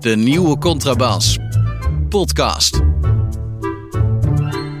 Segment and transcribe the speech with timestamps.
[0.00, 1.38] De nieuwe Contrabas.
[2.08, 2.80] Podcast.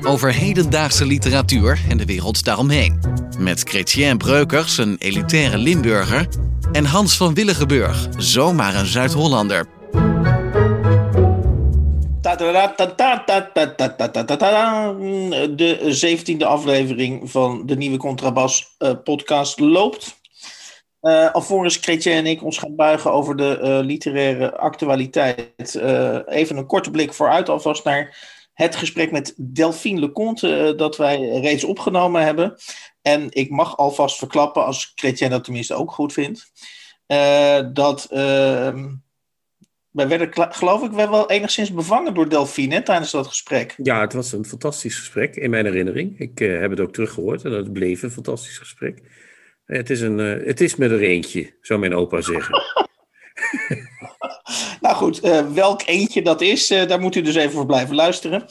[0.02, 3.00] Over hedendaagse literatuur en de wereld daaromheen.
[3.38, 6.28] Met Chrétien Breukers, een elitaire Limburger.
[6.72, 9.66] En Hans van Willigenburg, zomaar een Zuid-Hollander.
[15.56, 20.24] De zeventiende aflevering van de nieuwe Contrabas uh, podcast loopt.
[21.06, 25.74] Uh, alvorens Chrétien en ik ons gaan buigen over de uh, literaire actualiteit.
[25.74, 28.18] Uh, even een korte blik vooruit alvast naar
[28.52, 32.56] het gesprek met Delphine Leconte dat wij reeds opgenomen hebben.
[33.02, 36.52] En ik mag alvast verklappen, als Chrétien dat tenminste ook goed vindt,
[37.72, 38.88] dat ehm,
[39.90, 43.74] wij werden, geloof ik, wel enigszins bevangen door Delphine tijdens dat gesprek.
[43.82, 46.18] Ja, het was een fantastisch gesprek in mijn herinnering.
[46.18, 49.02] Ik heb het ook teruggehoord en het bleef een fantastisch gesprek.
[49.66, 52.62] Het is, een, uh, het is met een eentje, zou mijn opa zeggen.
[54.80, 57.94] nou goed, uh, welk eentje dat is, uh, daar moet u dus even voor blijven
[57.94, 58.46] luisteren.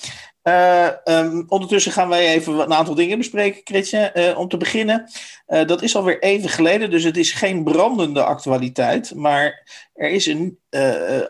[1.04, 4.34] Um, ondertussen gaan wij even een aantal dingen bespreken, Kretje.
[4.38, 5.10] om te beginnen,
[5.46, 9.16] dat is alweer even geleden, dus het is geen brandende actualiteit.
[9.16, 10.60] Maar er is een,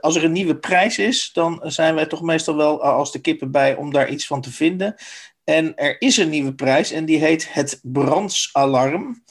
[0.02, 3.52] als er een nieuwe prijs is, dan zijn wij toch meestal wel als de kippen
[3.52, 4.96] bij om daar iets van te vinden.
[5.44, 9.24] En er is een nieuwe prijs en die heet het Brandsalarm.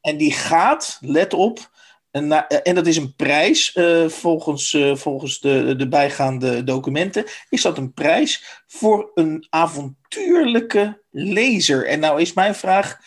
[0.00, 1.70] En die gaat, let op,
[2.10, 7.24] en, en dat is een prijs uh, volgens, uh, volgens de, de bijgaande documenten.
[7.48, 11.86] Is dat een prijs voor een avontuurlijke lezer?
[11.86, 12.98] En nou is mijn vraag.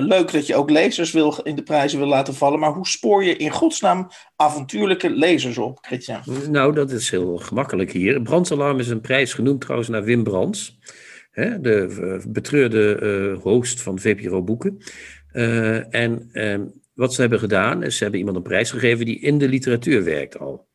[0.00, 2.58] Leuk dat je ook lezers wil, in de prijzen wil laten vallen.
[2.58, 6.20] Maar hoe spoor je in godsnaam avontuurlijke lezers op, Christian?
[6.50, 8.22] Nou, dat is heel gemakkelijk hier.
[8.22, 10.78] Brandsalarm is een prijs genoemd trouwens naar Wim Brands.
[11.30, 14.82] Hè, de betreurde host van VPRO Boeken.
[15.32, 16.58] Uh, en uh,
[16.94, 20.04] wat ze hebben gedaan, is ze hebben iemand een prijs gegeven die in de literatuur
[20.04, 20.68] werkt al.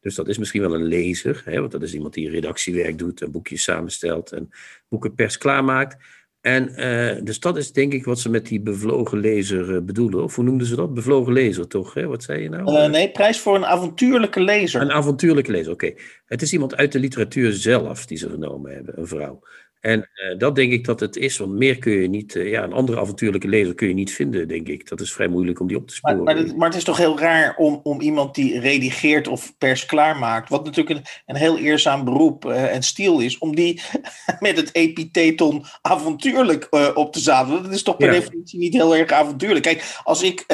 [0.00, 3.22] Dus dat is misschien wel een lezer, hè, want dat is iemand die redactiewerk doet,
[3.22, 4.50] en boekjes samenstelt en
[4.88, 5.96] boeken pers klaarmaakt.
[6.40, 10.22] En uh, dus dat is denk ik wat ze met die bevlogen lezer bedoelen.
[10.22, 10.94] Of hoe noemden ze dat?
[10.94, 11.94] Bevlogen lezer toch?
[11.94, 12.06] Hè?
[12.06, 12.90] Wat zei je nou?
[12.90, 14.80] nee, prijs voor een avontuurlijke lezer.
[14.80, 15.86] Een avontuurlijke lezer, oké.
[15.86, 15.98] Okay.
[16.24, 19.42] Het is iemand uit de literatuur zelf die ze genomen hebben, een vrouw.
[19.80, 22.62] En uh, dat denk ik dat het is, want meer kun je niet, uh, ja,
[22.62, 24.88] een andere avontuurlijke lezer kun je niet vinden, denk ik.
[24.88, 26.22] Dat is vrij moeilijk om die op te sporen.
[26.22, 29.54] Maar, maar, het, maar het, is toch heel raar om, om iemand die redigeert of
[29.58, 33.80] pers klaarmaakt, wat natuurlijk een, een heel eerzaam beroep uh, en stiel is, om die
[34.38, 37.62] met het epitheton avontuurlijk op te zadelen.
[37.62, 38.20] Dat is toch per ja.
[38.20, 39.64] definitie niet heel erg avontuurlijk.
[39.64, 40.44] Kijk, als ik,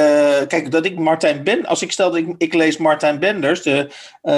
[0.47, 3.89] kijk, dat ik Martijn Ben, als ik stel dat ik, ik lees Martijn Benders, de,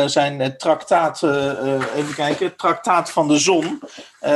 [0.05, 1.23] zijn traktaat,
[1.95, 3.79] even kijken, traktaat van de zon,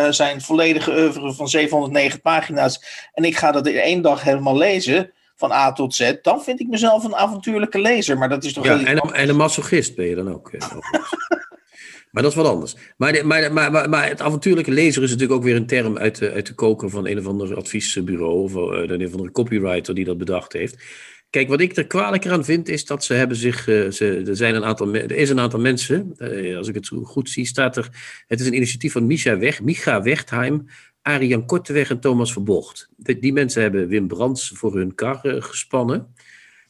[0.09, 3.09] zijn volledige oeuvre van 709 pagina's.
[3.14, 5.12] En ik ga dat in één dag helemaal lezen.
[5.36, 6.14] Van A tot Z.
[6.22, 8.18] Dan vind ik mezelf een avontuurlijke lezer.
[8.18, 10.52] Maar dat is toch ja, en, een, en een masochist ben je dan ook.
[12.12, 12.75] maar dat is wat anders.
[12.97, 15.98] Maar, de, maar, maar, maar, maar, het avontuurlijke lezer is natuurlijk ook weer een term
[15.98, 18.44] uit de, uit de koker van een of ander adviesbureau.
[18.44, 20.84] Of uh, een of andere copywriter die dat bedacht heeft.
[21.31, 23.68] Kijk, wat ik er kwalijk aan vind, is dat ze hebben zich.
[23.68, 26.86] Uh, ze, er, zijn een aantal, er is een aantal mensen, uh, als ik het
[26.86, 27.90] zo goed zie, staat er.
[28.28, 30.66] Het is een initiatief van Micha Weg, Micha Wechtheim,
[31.02, 32.90] Arjan Korteweg en Thomas Verbocht.
[32.97, 36.14] Die, mensen hebben Wim Brands voor hun kar uh, gespannen.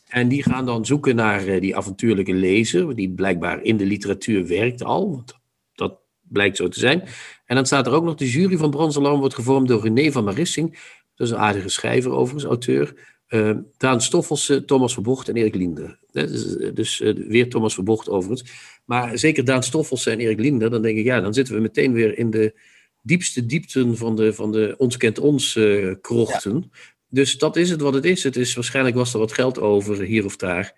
[0.08, 4.84] En die gaan dan zoeken naar die avontuurlijke lezer, die blijkbaar in de literatuur werkt
[4.84, 5.12] al.
[5.12, 5.40] Want
[5.74, 7.04] dat blijkt zo te zijn.
[7.46, 10.24] En dan staat er ook nog: de jury van Brandsalarm wordt gevormd door René van
[10.24, 10.72] Marissing.
[11.16, 12.94] Dat is een aardige schrijver, overigens, auteur.
[13.34, 16.00] Uh, Daan Stoffels, Thomas Verbocht en Erik Linder.
[16.12, 18.52] Dus, dus uh, weer Thomas Verbocht overigens.
[18.86, 21.94] Maar zeker Daan Stoffels en Erik Linder, dan denk ik, ja, dan zitten we meteen
[21.94, 22.54] weer in de
[23.02, 25.60] diepste diepten van de, van de ons kent ons
[26.02, 26.70] krochten.
[26.72, 26.80] Ja.
[27.10, 28.24] Dus dat is het wat het is.
[28.24, 28.54] Het is.
[28.54, 30.74] Waarschijnlijk was er wat geld over hier of daar.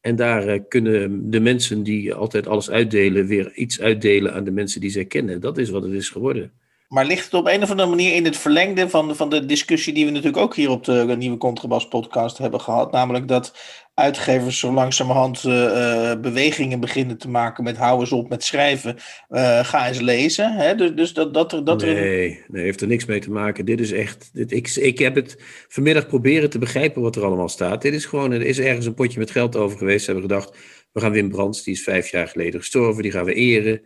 [0.00, 4.80] En daar kunnen de mensen die altijd alles uitdelen, weer iets uitdelen aan de mensen
[4.80, 5.40] die zij kennen.
[5.40, 6.52] Dat is wat het is geworden.
[6.88, 9.92] Maar ligt het op een of andere manier in het verlengde van, van de discussie
[9.94, 12.92] die we natuurlijk ook hier op de nieuwe Contrabas podcast hebben gehad?
[12.92, 13.52] Namelijk dat
[13.94, 18.96] uitgevers zo langzamerhand uh, bewegingen beginnen te maken met hou eens op met schrijven,
[19.28, 20.52] uh, ga eens lezen.
[20.52, 20.74] Hè?
[20.74, 22.44] Dus, dus dat, dat, er, dat nee, er...
[22.48, 23.64] nee, heeft er niks mee te maken.
[23.64, 25.36] Dit is echt, dit, ik, ik heb het
[25.68, 27.82] vanmiddag proberen te begrijpen wat er allemaal staat.
[27.82, 30.04] Dit is gewoon, er is ergens een potje met geld over geweest.
[30.04, 30.56] Ze hebben gedacht,
[30.92, 33.80] we gaan Wim Brands, die is vijf jaar geleden gestorven, die gaan we eren.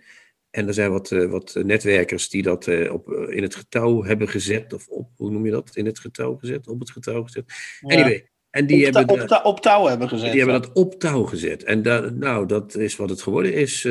[0.52, 4.02] En er zijn wat, uh, wat netwerkers die dat uh, op, uh, in het getouw
[4.02, 4.72] hebben gezet.
[4.72, 5.70] Of op, hoe noem je dat?
[5.74, 6.68] In het getouw gezet?
[6.68, 7.44] Op het getouw gezet.
[7.80, 7.96] Ja.
[7.96, 8.26] Anyway.
[8.50, 10.30] En die op, hebben op, ta op, touw hebben gezet.
[10.30, 11.64] Die hebben dat op touw gezet.
[11.64, 13.82] En da nou, dat is wat het geworden is.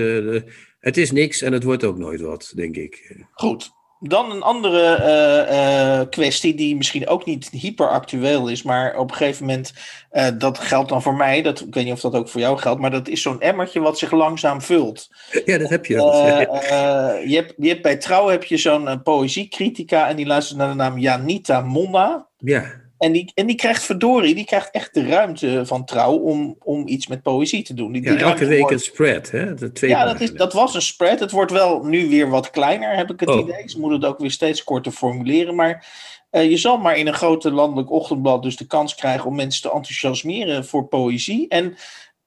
[0.80, 3.24] Het is niks en het wordt ook nooit wat, denk ik.
[3.32, 3.72] Goed.
[4.04, 9.18] Dan een andere uh, uh, kwestie die misschien ook niet hyperactueel is, maar op een
[9.18, 9.74] gegeven moment,
[10.12, 12.58] uh, dat geldt dan voor mij, dat, ik weet niet of dat ook voor jou
[12.58, 15.10] geldt, maar dat is zo'n emmertje wat zich langzaam vult.
[15.46, 15.96] Ja, dat heb je.
[17.28, 20.76] je, hebt, je hebt bij Trouw heb je zo'n poëziecritica en die luistert naar de
[20.76, 22.28] naam Janita Monna.
[22.38, 22.81] Ja.
[23.02, 26.88] En die, en die krijgt verdorie, die krijgt echt de ruimte van trouw om, om
[26.88, 27.92] iets met poëzie te doen.
[27.92, 29.54] Die, ja, elke week een spread, hè?
[29.54, 31.20] De twee ja, dat, is, dat was een spread.
[31.20, 33.40] Het wordt wel nu weer wat kleiner, heb ik het Oh.
[33.40, 33.70] idee.
[33.70, 35.56] Ze moeten het ook weer steeds korter formuleren.
[35.56, 35.88] Maar
[36.30, 39.62] eh, je zal maar in een grote landelijk ochtendblad dus de kans krijgen om mensen
[39.62, 41.48] te enthousiasmeren voor poëzie.
[41.48, 41.76] En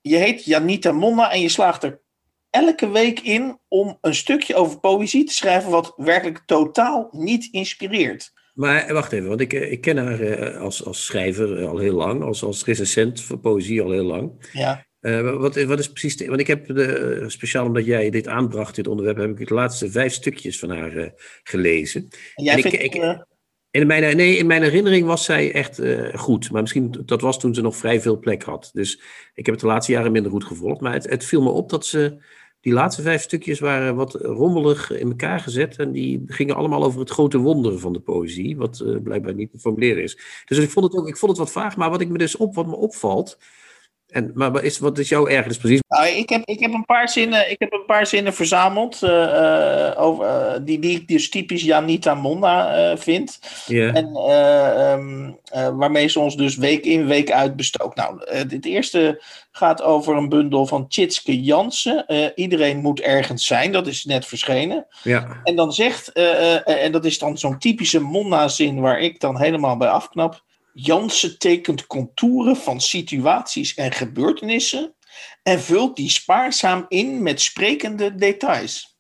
[0.01, 2.01] je heet Janita Monna en je slaagt er
[2.51, 8.33] elke week in om een stukje over poëzie te schrijven wat werkelijk totaal niet inspireert.
[8.55, 11.79] Maar wacht even, want ik, eh, ik ken haar eh, als, als schrijver eh, al
[11.79, 14.49] heel lang, als, als recensent voor poëzie al heel lang.
[14.53, 14.87] Ja.
[15.01, 16.17] Uh, wat, wat is precies.
[16.17, 19.55] De, want ik heb de, speciaal omdat jij dit aanbracht, dit onderwerp, heb ik de
[19.55, 21.07] laatste vijf stukjes van haar uh,
[21.43, 22.09] gelezen.
[22.35, 23.21] En jij en vindt, ik, ik, uh,
[23.71, 25.81] in, mijn, nee, in mijn herinnering was zij echt
[26.15, 26.51] goed.
[26.51, 28.71] Maar misschien dat was toen ze nog vrij veel plek had.
[28.73, 29.01] Dus
[29.35, 30.81] ik heb het de laatste jaren minder goed gevolgd.
[30.81, 32.23] Maar het, het viel me op dat ze.
[32.65, 35.77] Die laatste vijf stukjes waren wat rommelig in elkaar gezet.
[35.77, 38.57] En die gingen allemaal over het grote wonder van de poëzie.
[38.57, 40.19] Wat uh, blijkbaar niet te formuleren is.
[40.45, 41.77] Dus ik vond het ook ik vond het wat vaag.
[41.77, 43.39] Maar wat, ik me dus op, wat me opvalt.
[44.15, 45.81] En, maar wat is, wat is jouw ergernis precies?
[45.89, 49.01] Nou, ik, heb, ik, heb een paar zinnen, ik heb een paar zinnen verzameld.
[49.03, 53.39] Uh, uh, over, uh, die, die ik dus typisch Janita Monna vind.
[53.67, 53.97] Yeah.
[53.97, 54.17] En
[55.01, 55.39] um,
[55.79, 57.97] waarmee ze ons dus week in, week uit bestookt.
[57.97, 62.05] Nou, het eerste gaat over een bundel van Tjitske Jansen.
[62.35, 63.73] iedereen moet ergens zijn.
[63.73, 64.87] Dat is net verschenen.
[65.03, 65.41] Ja.
[65.45, 66.13] En dan zegt,
[66.65, 70.44] en dat is dan zo'n typische Monna-zin waar ik dan helemaal bij afknap.
[70.75, 74.95] Jansen tekent contouren van situaties en gebeurtenissen
[75.43, 78.99] en vult die spaarzaam in met sprekende details.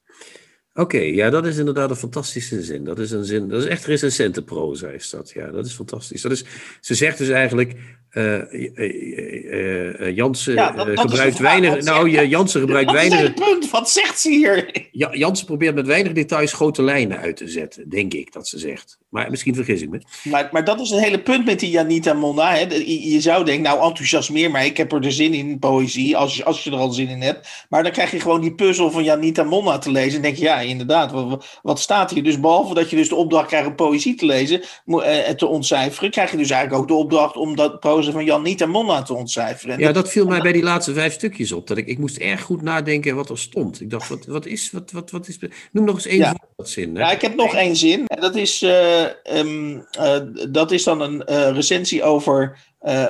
[0.74, 2.84] Oké, ja, dat is inderdaad een fantastische zin.
[2.84, 5.30] Dat is een zin, dat is echt recensentenproza is dat.
[5.30, 6.22] Ja, dat is fantastisch.
[6.22, 6.44] Dat is,
[6.80, 7.74] ze zegt dus eigenlijk,
[8.14, 11.84] uh, uh, uh, Jansen Ja, dat- dat is gebruikt weinig.
[11.84, 13.28] Nou, Jansen gebruikt Dat is weinig.
[13.28, 13.70] het punt.
[13.70, 14.86] Wat zegt ze hier?
[14.92, 18.58] Ja, Jansen probeert met weinig details grote lijnen uit te zetten, denk ik dat ze
[18.58, 18.98] zegt.
[19.08, 20.00] Maar misschien vergis ik me.
[20.22, 22.50] Maar, maar dat is het hele punt met die Janita Monna.
[22.54, 22.60] Hè.
[22.84, 24.64] Je, zou denken, nou enthousiasmeer maar.
[24.64, 27.20] Ik heb er de zin in, poëzie, als, je- als je er al zin in
[27.20, 27.48] hebt.
[27.68, 30.16] Maar dan krijg je gewoon die puzzel van Janita Monna te lezen.
[30.16, 32.22] En denk je, ja, inderdaad, wat, wat staat hier?
[32.24, 35.46] Dus behalve dat je dus de opdracht krijgt om poëzie te lezen eh, en te
[35.46, 36.10] ontcijferen...
[36.10, 37.80] krijg je dus eigenlijk ook de opdracht om dat
[38.12, 39.74] proza van Janita Monna te ontcijferen.
[39.74, 41.66] En Ja, dat viel mij bij die laatste vijf stukjes op.
[41.66, 43.80] Dat ik, ik moest erg goed nadenken wat er stond.
[43.80, 45.38] Ik dacht, wat, wat is, wat, wat, wat is...
[45.72, 46.34] Noem nog eens één Ja.
[46.38, 46.94] voorbeeldzin.
[46.96, 47.00] hè.
[47.00, 48.04] Ja, ik heb nog één zin.
[48.06, 50.20] Dat is, eh, ehm, eh,
[50.50, 52.58] dat is dan een eh, recensie over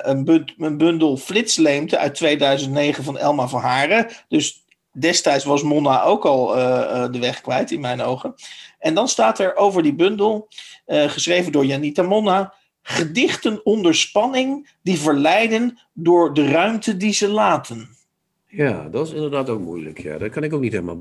[0.02, 4.06] een, bund- een bundel Flitsleemte uit 2009 van Elma van Haren.
[4.28, 6.46] Dus destijds was Monna ook al
[7.10, 8.34] de weg kwijt, in mijn ogen.
[8.78, 10.48] En dan staat er over die bundel,
[10.86, 12.54] geschreven door Janita Monna...
[12.86, 17.88] Gedichten onder spanning die verleiden door de ruimte die ze laten.
[18.46, 20.02] Ja, dat is inderdaad ook moeilijk.
[20.02, 21.00] Ja, dat kan ik ook niet helemaal.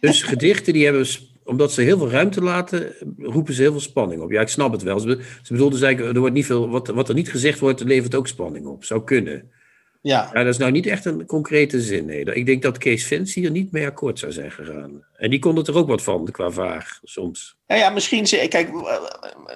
[0.00, 1.06] Dus gedichten die hebben,
[1.44, 4.30] omdat ze heel veel ruimte laten, roepen ze heel veel spanning op.
[4.30, 5.00] Ja, ik snap het wel.
[5.00, 7.58] Ze, be- ze bedoelde dus eigenlijk, er wordt niet veel, wat, wat er niet gezegd
[7.58, 8.84] wordt, levert ook spanning op.
[8.84, 9.50] Zou kunnen.
[10.04, 12.04] Ja, Ja, dat is nou niet echt een concrete zin.
[12.04, 12.24] Nee.
[12.24, 15.04] Ik denk dat Kees Vens hier niet mee akkoord zou zijn gegaan.
[15.16, 17.56] En die kon het er ook wat van, qua vaag, soms.
[17.66, 18.26] Ja, ja, misschien.
[18.26, 19.00] ze- Kijk, eh,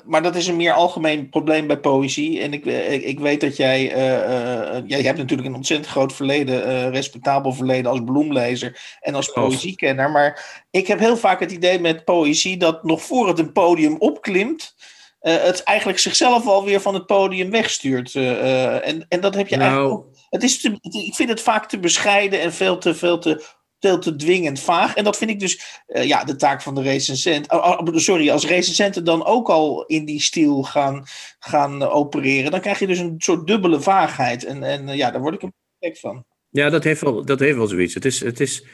[0.04, 2.40] maar dat is een meer algemeen probleem bij poëzie.
[2.40, 3.92] En ik, ik, ik weet dat jij.
[3.92, 9.14] eh, eh, jij hebt natuurlijk een ontzettend groot verleden, eh, respectabel verleden als bloemlezer en
[9.14, 10.10] als poëziekenner.
[10.10, 13.96] Maar ik heb heel vaak het idee met poëzie dat nog voor het een podium
[13.98, 14.74] opklimt.
[15.20, 18.14] eh, het eigenlijk zichzelf alweer van het podium wegstuurt.
[18.14, 19.70] eh, eh, en, en dat heb je Nou.
[19.70, 20.15] eigenlijk.
[20.36, 23.44] Het is te, ik vind het vaak te bescheiden en veel te, veel te,
[23.80, 24.94] veel te dwingend vaag.
[24.94, 27.52] En dat vind ik dus eh, ja, de taak van de recensent.
[27.52, 31.04] Oh, oh, sorry, als recensenten dan ook al in die stijl gaan,
[31.38, 34.44] gaan opereren, dan krijg je dus een soort dubbele vaagheid.
[34.44, 36.24] En, en eh, ja, daar word ik een gek van.
[36.50, 37.94] Ja, dat heeft wel, dat heeft wel zoiets.
[37.94, 38.64] Het is, het is,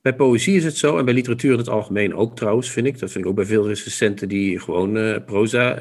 [0.00, 2.98] bij poëzie is het zo, en bij literatuur in het algemeen ook trouwens, vind ik.
[2.98, 5.78] Dat vind ik ook bij veel recensenten die gewoon eh, proza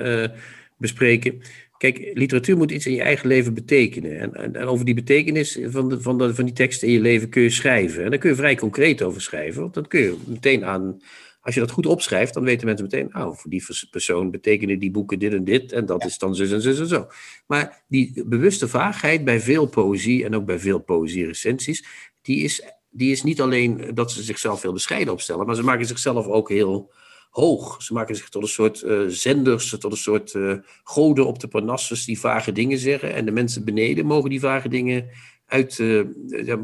[0.77, 1.41] bespreken.
[1.81, 4.19] Kijk, literatuur moet iets in je eigen leven betekenen.
[4.19, 7.01] En, en, en over die betekenis van, de, van, de, van die teksten in je
[7.01, 8.03] leven kun je schrijven.
[8.03, 9.61] En daar kun je vrij concreet over schrijven.
[9.61, 11.01] Want dan kun je meteen aan,
[11.41, 14.79] als je dat goed opschrijft, dan weten mensen meteen, oh, voor die pers- persoon betekenen
[14.79, 15.71] die boeken dit en dit.
[15.71, 17.07] En dat is dan zus en zus en zo.
[17.47, 21.85] Maar die bewuste vaagheid bij veel poëzie en ook bij veel poëzierecensies,
[22.21, 25.85] die is, die is niet alleen dat ze zichzelf heel bescheiden opstellen, maar ze maken
[25.85, 26.91] zichzelf ook heel
[27.31, 27.81] hoog.
[27.81, 31.47] Ze maken zich tot een soort uh, zenders, tot een soort uh, goden op de
[31.47, 33.13] Parnassus die vage dingen zeggen.
[33.13, 35.09] En de mensen beneden mogen die vage dingen
[35.45, 36.03] uit, uh,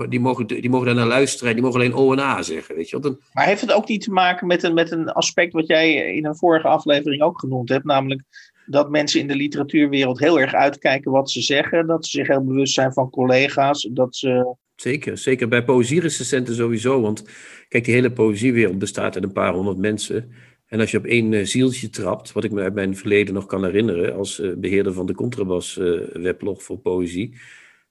[0.09, 2.75] die, mogen, die mogen daar naar luisteren en die mogen alleen O en A zeggen.
[2.75, 2.99] Weet je?
[2.99, 3.19] Dan...
[3.33, 6.25] Maar heeft het ook niet te maken met een, met een aspect wat jij in
[6.25, 8.21] een vorige aflevering ook genoemd hebt, namelijk
[8.65, 12.43] dat mensen in de literatuurwereld heel erg uitkijken wat ze zeggen, dat ze zich heel
[12.43, 14.55] bewust zijn van collega's, dat ze...
[14.75, 17.23] Zeker, zeker bij poëzierecensenten sowieso, want
[17.67, 20.31] kijk, die hele poëziewereld bestaat uit een paar honderd mensen.
[20.67, 23.45] En als je op één uh, zieltje trapt, wat ik me uit mijn verleden nog
[23.45, 25.75] kan herinneren, als uh, beheerder van de Contrabas
[26.13, 27.33] weblog voor poëzie,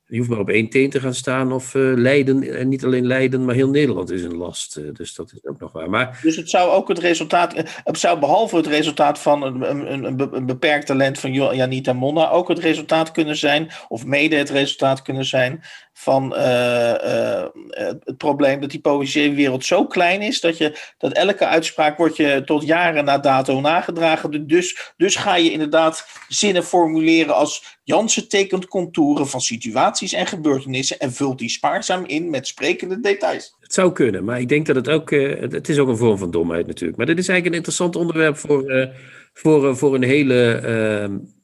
[0.08, 3.06] je hoeft maar op één teen te gaan staan of uh, Leiden, en niet alleen
[3.06, 4.76] Leiden, maar heel Nederland is een last.
[4.76, 5.90] Uh, dus dat is ook nog waar.
[5.90, 10.04] Maar, dus het zou ook het resultaat, het zou behalve het resultaat van een, een,
[10.34, 15.02] een, beperkt talent van Janita Monna, ook het resultaat kunnen zijn, of mede het resultaat
[15.02, 21.46] kunnen zijn van het probleem dat die poëziewereld zo klein is dat, je, dat elke
[21.46, 24.46] uitspraak wordt je tot jaren na dato nagedragen.
[24.46, 30.98] Dus, dus ga je inderdaad zinnen formuleren als Jansen tekent contouren van situaties en gebeurtenissen
[30.98, 33.56] en vult die spaarzaam in met sprekende details.
[33.60, 36.18] Het zou kunnen, maar ik denk dat het ook, uh, het is ook een vorm
[36.18, 36.96] van domheid natuurlijk.
[36.96, 38.90] Maar dit is eigenlijk een interessant onderwerp voor,
[39.32, 40.34] voor, voor een hele,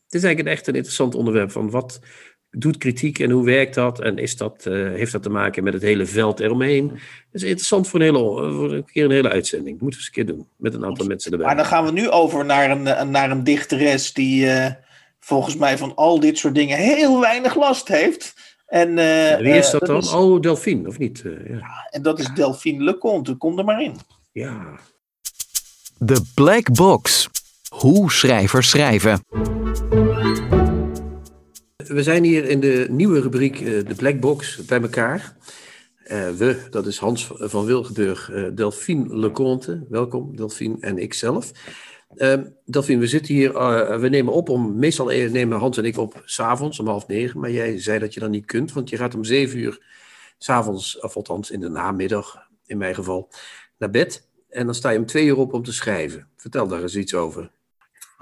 [0.04, 2.00] het is eigenlijk echt een interessant onderwerp van wat
[2.50, 4.00] doet kritiek en hoe werkt dat?
[4.00, 6.88] En is dat, heeft dat te maken met het hele veld eromheen?
[6.88, 6.98] Dat
[7.32, 9.72] is interessant voor een, hele, voor een keer een hele uitzending.
[9.72, 11.46] Dat moeten we eens een keer doen, met een aantal mensen erbij.
[11.46, 14.46] Maar dan gaan we nu over naar een, naar een dichteres die
[15.24, 18.34] volgens mij van al dit soort dingen heel weinig last heeft.
[18.66, 19.98] En, uh, Wie is dat, dat dan?
[19.98, 20.12] Is...
[20.12, 21.22] Oh, Delphine, of niet?
[21.24, 21.30] ja.
[21.48, 21.88] ja.
[21.90, 23.34] en dat is Delphine Leconte.
[23.34, 23.96] Kom er maar in.
[24.32, 24.78] Ja.
[26.04, 27.28] The Black Box.
[27.68, 29.24] Hoe schrijvers schrijven.
[31.76, 35.36] We zijn hier in de nieuwe rubriek uh, de Black Box bij elkaar.
[36.04, 39.86] Uh, we, dat is Hans van Wilgenburg, uh, Delphine Leconte.
[39.88, 41.50] Welkom, Delphine en ikzelf.
[42.64, 43.52] Delphine, we zitten hier,
[44.00, 47.40] we nemen op om, meestal nemen Hans en ik op s'avonds om half negen.
[47.40, 49.80] Maar jij zei dat je dan niet kunt, want je gaat om zeven uur
[50.38, 53.28] s'avonds, of althans in de namiddag in mijn geval,
[53.78, 54.28] naar bed.
[54.48, 56.28] En dan sta je om twee uur op om te schrijven.
[56.36, 57.50] Vertel daar eens iets over.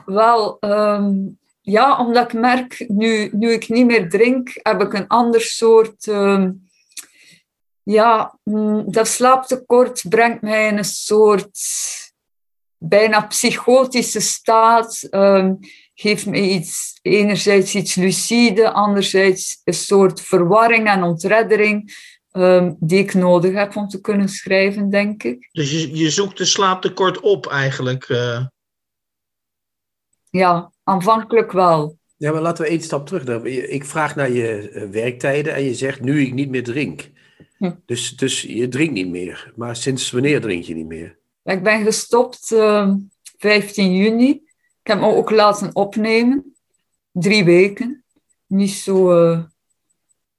[0.04, 5.06] Wel, um, ja, omdat ik merk, nu, nu ik niet meer drink, heb ik een
[5.06, 6.06] ander soort.
[6.06, 6.48] Uh,
[7.82, 8.38] ja,
[8.86, 11.58] dat slaaptekort brengt mij in een soort
[12.82, 15.08] bijna psychotische staat.
[15.10, 15.58] Um,
[15.94, 22.08] geeft me iets, enerzijds iets lucide, anderzijds een soort verwarring en ontreddering.
[22.32, 25.48] Um, die ik nodig heb om te kunnen schrijven, denk ik.
[25.52, 28.08] Dus je, je zoekt de slaaptekort op eigenlijk?
[28.08, 28.46] Uh...
[30.30, 31.98] Ja, aanvankelijk wel.
[32.16, 33.44] Ja, maar laten we één stap terug.
[33.44, 37.10] Ik vraag naar je werktijden en je zegt nu ik niet meer drink.
[37.56, 37.72] Hm.
[37.86, 39.52] Dus, dus je drinkt niet meer.
[39.56, 41.18] Maar sinds wanneer drink je niet meer?
[41.44, 42.94] Ik ben gestopt uh,
[43.38, 44.30] 15 juni.
[44.82, 46.56] Ik heb me ook laten opnemen.
[47.12, 48.04] Drie weken.
[48.46, 49.40] Niet zo, uh,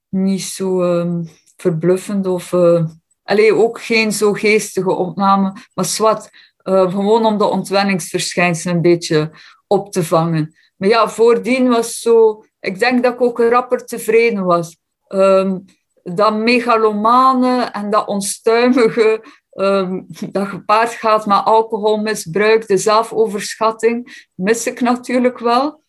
[0.10, 1.20] niet zo uh,
[1.56, 2.52] verbluffend of...
[2.52, 2.86] Uh,
[3.24, 5.54] allee, ook geen zo geestige opname.
[5.74, 6.30] Maar zwart,
[6.64, 9.32] gewoon om de ontwenningsverschijnselen een beetje
[9.68, 10.56] op te vangen.
[10.76, 12.44] Maar ja, voordien was zo...
[12.60, 14.78] Ik denk dat ik ook rapper tevreden was.
[15.08, 15.66] Um,
[16.04, 24.82] dat megalomane en dat onstuimige, um, dat gepaard gaat met alcoholmisbruik, de zelfoverschatting, mis ik
[24.82, 25.84] natuurlijk wel.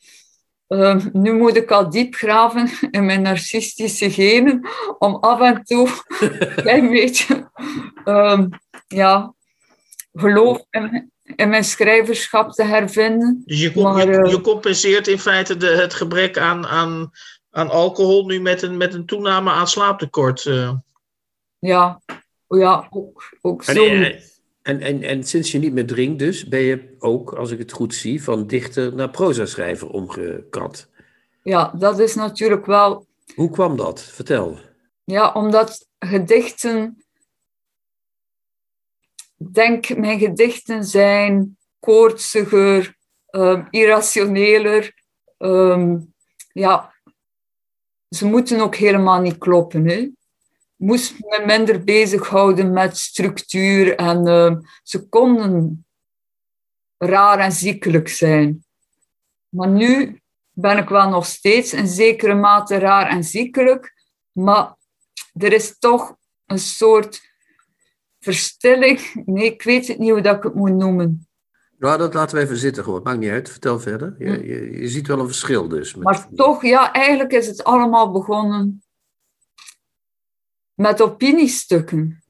[0.69, 5.88] Um, nu moet ik al diep graven in mijn narcistische genen om af en toe
[6.21, 7.50] een klein beetje
[8.04, 8.49] um,
[8.87, 9.35] ja,
[10.12, 13.42] geloof in, in mijn schrijverschap te hervinden.
[13.45, 17.11] Dus je, maar, je, je compenseert in feite de, het gebrek aan, aan,
[17.50, 20.45] aan alcohol nu met een, met een toename aan slaaptekort?
[20.45, 20.73] Uh.
[21.59, 22.00] Ja,
[22.59, 23.85] ja ook, ook zo.
[23.85, 24.23] En,
[24.62, 27.73] en, en, en sinds je niet meer drinkt dus, ben je ook, als ik het
[27.73, 30.88] goed zie, van dichter naar proza-schrijver omgekat.
[31.42, 33.06] Ja, dat is natuurlijk wel...
[33.35, 34.02] Hoe kwam dat?
[34.02, 34.59] Vertel.
[35.04, 37.04] Ja, omdat gedichten
[39.37, 42.97] denk, mijn gedichten zijn koortsiger,
[43.30, 44.94] um, irrationeler.
[45.38, 46.14] Um,
[46.52, 46.94] ja,
[48.09, 49.88] ze moeten ook helemaal niet kloppen.
[49.88, 50.11] Hè.
[50.83, 55.87] Moest me minder bezighouden met structuur en uh, ze konden
[56.99, 58.65] raar en ziekelijk zijn.
[59.49, 60.21] Maar nu
[60.51, 63.95] ben ik wel nog steeds in zekere mate raar en ziekelijk,
[64.33, 64.77] maar
[65.33, 67.21] er is toch een soort
[68.21, 69.23] verstilling.
[69.25, 71.29] Nee, ik weet het niet hoe dat ik het moet noemen.
[71.79, 73.03] Nou, dat laten we even zitten gewoon.
[73.03, 73.51] Maakt niet uit.
[73.51, 74.15] Vertel verder.
[74.19, 74.47] Je, hm.
[74.47, 75.95] je, je ziet wel een verschil dus.
[75.95, 76.05] Met...
[76.05, 78.83] Maar toch, ja, eigenlijk is het allemaal begonnen
[80.75, 82.23] met opiniestukken.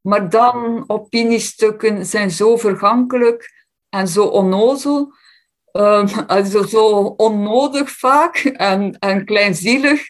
[0.00, 5.12] Maar dan, opiniestukken zijn zo vergankelijk en zo onnozel.
[5.72, 6.08] Um,
[6.68, 10.08] zo onnodig vaak en, en kleinzielig.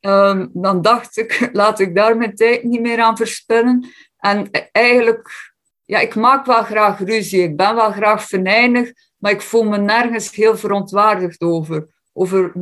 [0.00, 3.86] Um, dan dacht ik, laat ik daar mijn tijd niet meer aan verspillen.
[4.18, 5.52] En eigenlijk,
[5.84, 7.42] ja, ik maak wel graag ruzie.
[7.42, 11.88] Ik ben wel graag venijnig, maar ik voel me nergens heel verontwaardigd over.
[12.16, 12.52] Over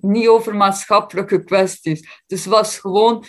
[0.00, 2.22] niet over maatschappelijke kwesties.
[2.26, 3.24] Dus het was gewoon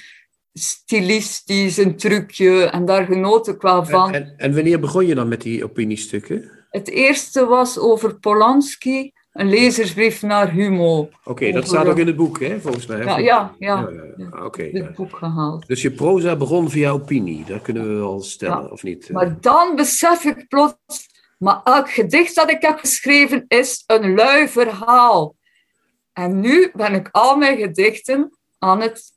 [0.53, 2.63] stilistisch, een trucje.
[2.63, 4.13] En daar genoot ik wel van.
[4.13, 6.51] En, en, wanneer begon je dan met die opiniestukken?
[6.70, 11.10] Het eerste was over Polanski, een lezersbrief naar Humo.
[11.24, 13.03] Oké, dat staat ook in het boek, hè, volgens mij.
[13.03, 13.89] Ja, ja, ja.
[14.17, 14.70] ja, Oké.
[14.72, 15.67] het boek gehaald.
[15.67, 19.10] Dus je proza begon via opinie, dat kunnen we wel stellen, of niet?
[19.12, 24.48] Maar dan besef ik plots, maar elk gedicht dat ik heb geschreven is een lui
[24.48, 25.36] verhaal.
[26.13, 29.12] En nu ben ik al mijn gedichten aan het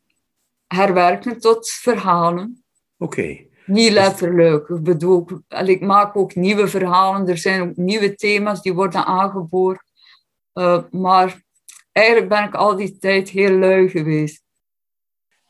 [0.66, 2.64] herwerken tot verhalen.
[2.98, 3.44] Oké.
[3.66, 4.68] Niet letterlijk.
[4.68, 5.26] Ik bedoel,
[5.64, 7.28] ik maak ook nieuwe verhalen.
[7.28, 9.82] Er zijn ook nieuwe thema's die worden aangeboord.
[10.54, 11.42] Uh, maar
[11.92, 14.44] eigenlijk ben ik al die tijd heel lui geweest.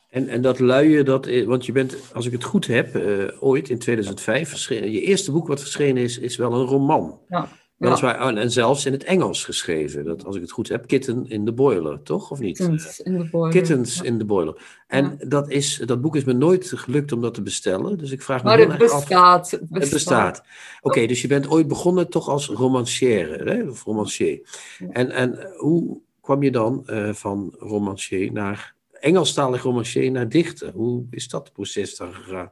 [0.09, 3.69] En, en dat luie, dat, want je bent, als ik het goed heb, uh, ooit
[3.69, 4.91] in 2005 verschenen.
[4.91, 7.19] Je eerste boek wat verschenen is, is wel een roman.
[7.27, 7.49] Ja.
[7.77, 8.41] Weliswaar, ja.
[8.41, 10.05] en zelfs in het Engels geschreven.
[10.05, 12.31] Dat, als ik het goed heb, Kitten in the Boiler, toch?
[12.31, 12.57] Of niet?
[12.57, 13.51] Kittens in the Boiler.
[13.51, 14.61] Kittens in the Boiler.
[14.87, 17.97] En dat, is, dat boek is me nooit gelukt om dat te bestellen.
[17.97, 19.51] Dus ik vraag me maar het bestaat, af...
[19.51, 19.81] Het bestaat.
[19.81, 20.43] Het bestaat.
[20.81, 23.69] Oké, dus je bent ooit begonnen toch als romancière, hè?
[23.69, 24.41] of romancier.
[24.89, 28.75] En, en hoe kwam je dan uh, van romancier naar...
[28.99, 30.71] Engelstalig romancier naar dichten?
[30.71, 32.51] Hoe is dat proces dan gegaan?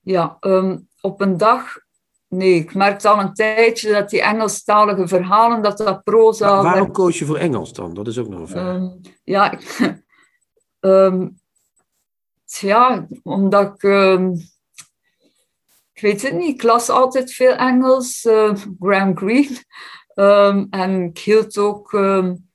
[0.00, 1.84] Ja, um, op een dag
[2.36, 6.54] Nee, ik merkte al een tijdje dat die Engelstalige verhalen, dat dat proza...
[6.54, 7.94] Maar waarom koos je voor Engels dan?
[7.94, 8.74] Dat is ook nog een vraag.
[8.74, 9.78] Um, ja, ik,
[10.80, 11.40] um,
[12.44, 13.82] ja, omdat ik...
[13.82, 14.32] Um,
[15.92, 18.24] ik weet het niet, ik las altijd veel Engels.
[18.24, 19.64] Uh, Graham Greene.
[20.70, 21.90] en ik hield ook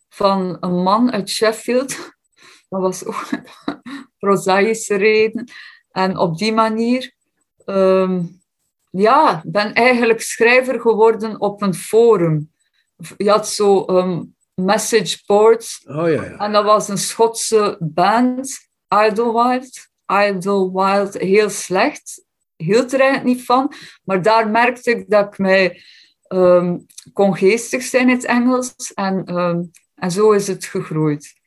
[0.09, 1.95] van een man uit Sheffield.
[2.69, 3.27] Dat was ook
[3.65, 5.51] een prozaïsche reden.
[5.91, 7.13] En op die manier
[8.91, 12.51] ja, ben eigenlijk schrijver geworden op een forum.
[13.17, 15.85] Je had zo um, message boards.
[15.87, 16.37] Oh, ja, ja.
[16.37, 18.69] En dat was een Schotse band,
[19.05, 19.89] Idlewild.
[20.27, 22.23] Idlewild, heel slecht.
[22.55, 23.73] Hield er eigenlijk niet van.
[24.03, 25.81] Maar daar merkte ik dat ik mij
[26.27, 28.93] um, kon geestig zijn in het Engels.
[28.93, 31.40] En, um, en zo is het gegroeid.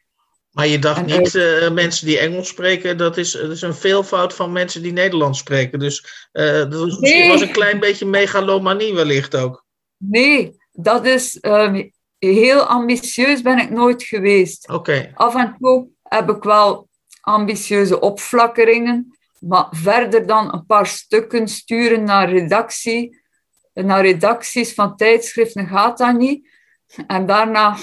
[0.55, 3.75] Maar je dacht en niet, uh, mensen die Engels spreken, dat is, dat is een
[3.75, 5.79] veelvoud van mensen die Nederlands spreken.
[5.79, 7.29] Dus uh, dat was, nee.
[7.29, 9.65] was een klein beetje megalomanie wellicht ook.
[9.97, 14.69] Nee, dat is um, heel ambitieus ben ik nooit geweest.
[14.69, 14.77] Oké.
[14.77, 15.13] Okay.
[15.15, 16.89] Af en toe heb ik wel
[17.21, 23.21] ambitieuze opflakkeringen, maar verder dan een paar stukken sturen naar redactie,
[23.73, 26.49] naar redacties van tijdschriften gaat dat niet.
[27.07, 27.77] En daarna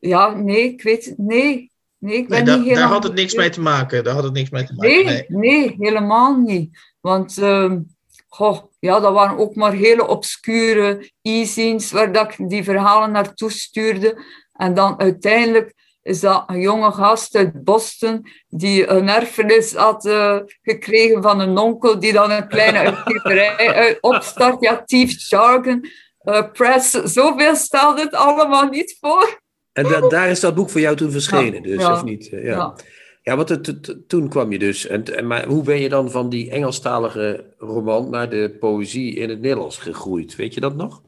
[0.00, 1.14] ja, nee, ik weet.
[1.16, 2.82] Nee, nee ik ben nee, niet helemaal...
[2.82, 4.04] Daar had het niks mee te maken.
[4.04, 4.90] Daar had het niks mee te maken.
[4.90, 5.24] Nee, nee.
[5.28, 6.78] nee helemaal niet.
[7.00, 7.96] Want, um,
[8.28, 13.50] goh, ja, dat waren ook maar hele obscure e-zines waar dat ik die verhalen naartoe
[13.50, 14.24] stuurde.
[14.52, 20.38] En dan uiteindelijk is dat een jonge gast uit Boston die een erfenis had uh,
[20.62, 24.60] gekregen van een onkel die dan een kleine uitgeverij opstart.
[24.60, 25.84] Ja, Thief Jargon
[26.24, 26.90] uh, Press.
[26.90, 29.39] Zoveel stelde het allemaal niet voor.
[29.72, 32.26] En da daar is dat boek voor jou toen verschenen, dus, of niet?
[32.26, 32.74] Ja, ja.
[33.22, 34.86] ja want het, het, toen kwam je dus.
[34.86, 39.28] En, en, maar hoe ben je dan van die Engelstalige roman naar de poëzie in
[39.28, 40.36] het Nederlands gegroeid?
[40.36, 41.02] Weet je dat nog?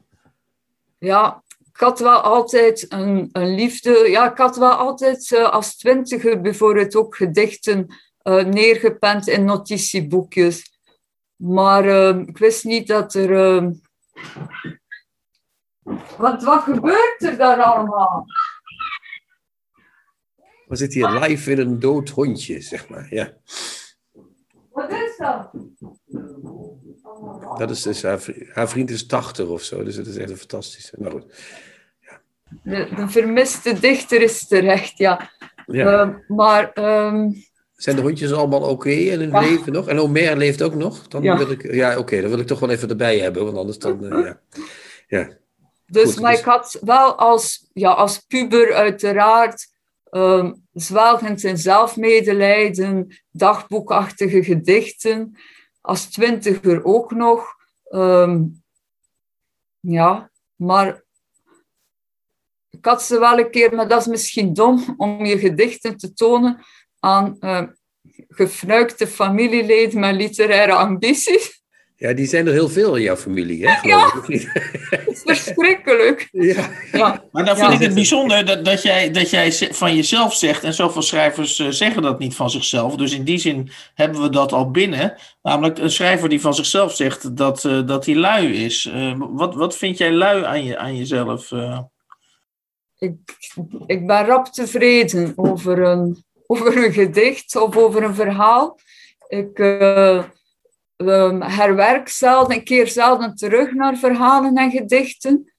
[0.97, 4.09] Ja, ik had wel altijd een, een liefde.
[4.09, 7.87] Ja, ik had wel altijd uh, als twintiger bijvoorbeeld ook gedichten
[8.23, 10.71] uh, neergepend in notitieboekjes.
[11.35, 13.63] Maar uh, ik wist niet dat er.
[16.17, 18.25] Wat, wat gebeurt er daar allemaal?
[20.73, 23.07] We zitten hier live in een dood hondje, zeg maar.
[23.09, 23.33] Ja.
[24.71, 25.49] Wat is dat?
[27.57, 30.37] Dat is dus, haar, haar vriend is 80 of zo, dus dat is echt een
[30.37, 30.95] fantastische.
[30.99, 31.25] Nou goed.
[31.99, 32.21] Ja.
[32.63, 35.31] De, de, vermiste dichter is terecht, ja.
[35.65, 36.05] ja.
[36.05, 36.71] Uh, maar.
[37.05, 37.45] Um...
[37.75, 39.39] Zijn de hondjes allemaal oké okay in hun ja.
[39.39, 39.87] leven nog?
[39.87, 41.07] En Omer leeft ook nog?
[41.07, 43.45] Dan ja, wil ik, ja oké, okay, dan wil ik toch wel even erbij hebben,
[43.45, 44.03] want anders dan.
[44.03, 44.39] Uh, ja.
[45.07, 45.29] ja.
[45.85, 49.71] Dus, Goed, maar dus- ik had wel als, ja, als puber uiteraard
[50.11, 55.37] um, zwelgend in zelfmedelijden, dagboekachtige gedichten.
[55.81, 57.55] Als twintiger ook nog.
[57.89, 58.63] Um,
[59.79, 61.03] ja, maar
[62.69, 66.13] ik had ze wel een keer, maar dat is misschien dom om je gedichten te
[66.13, 66.65] tonen
[66.99, 67.63] aan uh,
[68.27, 71.62] gefnuikte familieleden met literaire ambities.
[72.03, 73.87] Ja, die zijn er heel veel in jouw familie, hè?
[73.87, 74.13] Ja.
[75.25, 76.27] verschrikkelijk.
[76.31, 76.69] ja.
[76.91, 77.61] Ja, Maar dan Ja.
[77.69, 81.59] vind ik het bijzonder dat, dat, jij, dat jij van jezelf zegt, en zoveel schrijvers
[81.59, 82.95] eh, zeggen dat niet van zichzelf.
[82.95, 85.15] Dus in die zin hebben we dat al binnen.
[85.41, 88.85] Namelijk een schrijver die van zichzelf zegt dat, eh, dat hij lui is.
[88.93, 91.51] Eh, wat, wat vind jij lui aan, je, aan jezelf?
[91.51, 91.79] eh?
[92.99, 93.15] ik,
[93.85, 98.79] ik ben rap tevreden over een, over een gedicht of over een verhaal.
[99.27, 99.59] Ik
[101.07, 105.53] eh, ehm, herwerk zelden, ik keer zelden terug naar verhalen en gedichten.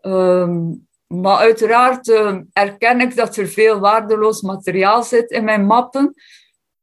[0.00, 0.72] Ehm,
[1.06, 6.14] maar uiteraard ehm, erken ik dat er veel waardeloos materiaal zit in mijn mappen.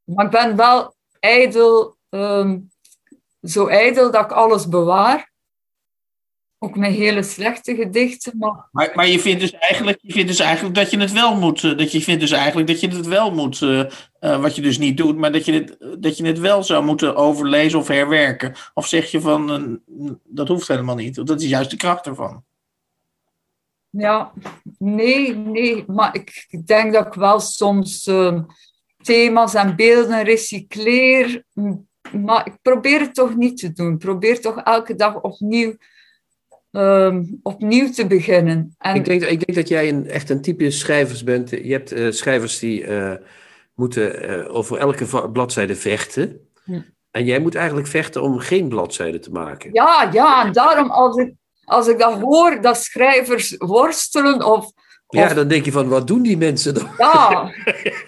[0.04, 1.96] Maar ik ben wel ijdel,
[3.42, 5.32] zo ijdel dat ik alles bewaar.
[6.60, 10.38] Ook mijn hele slechte gedichten, maar Maar, maar je vindt dus eigenlijk, je vindt dus
[10.40, 11.64] eigenlijk dat je het wel moet.
[11.64, 13.62] eh, Dat je vindt dus eigenlijk dat je het wel moet.
[13.62, 13.80] eh,
[14.20, 16.84] eh, wat je dus niet doet, maar dat je, het, dat je het wel zou
[16.84, 18.54] moeten overlezen of herwerken.
[18.74, 19.80] Of zeg je van
[20.24, 21.26] dat hoeft helemaal niet.
[21.26, 22.44] Dat is juist de kracht ervan.
[23.90, 24.32] Ja,
[24.78, 28.10] nee, nee, maar ik denk dat ik wel soms
[29.02, 31.44] thema's en beelden recycleer,
[32.16, 33.92] maar ik probeer het toch niet te doen.
[33.92, 35.76] Ik probeer toch elke dag opnieuw,
[36.70, 38.74] ehm, opnieuw te beginnen.
[38.78, 41.50] En Ik, denk, ik denk dat jij een, echt een type schrijvers bent.
[41.50, 43.14] Je hebt eh, schrijvers die eh,
[43.74, 46.48] moeten eh, over elke bladzijde vechten.
[46.64, 46.80] Hm.
[47.10, 49.70] En jij moet eigenlijk vechten om geen bladzijde te maken.
[49.72, 54.72] ja, ja, en daarom als ik, als ik dat hoor, dat schrijvers worstelen of
[55.08, 56.88] Ja, dan denk je van, wat doen die mensen dan?
[56.98, 57.52] ja,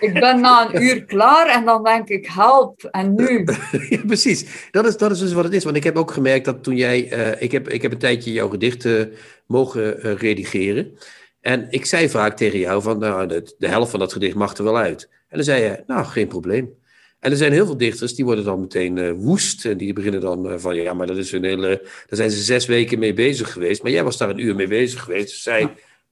[0.01, 3.45] ik ben na een uur klaar en dan denk ik, help, en nu?
[3.89, 4.69] Ja, precies.
[4.71, 5.65] Dat is, dat is dus wat het is.
[5.65, 7.11] Want ik heb ook gemerkt dat toen jij...
[7.11, 9.13] eh, ik, heb, ik heb een tijdje jouw gedichten
[9.47, 10.99] mogen eh, redigeren.
[11.41, 12.99] En ik zei vaak tegen jou van...
[12.99, 15.09] Nou, de, de helft van dat gedicht mag er wel uit.
[15.29, 16.79] En dan zei je, nou, geen probleem.
[17.21, 19.65] En er zijn heel veel dichters die worden dan meteen eh, woest.
[19.65, 20.75] En die beginnen dan eh, van...
[20.77, 21.79] Ja, maar dat is een hele...
[21.83, 23.83] Daar zijn ze zes weken mee bezig geweest.
[23.83, 25.29] Maar jij was daar een uur mee bezig geweest.
[25.29, 25.69] Dus zei,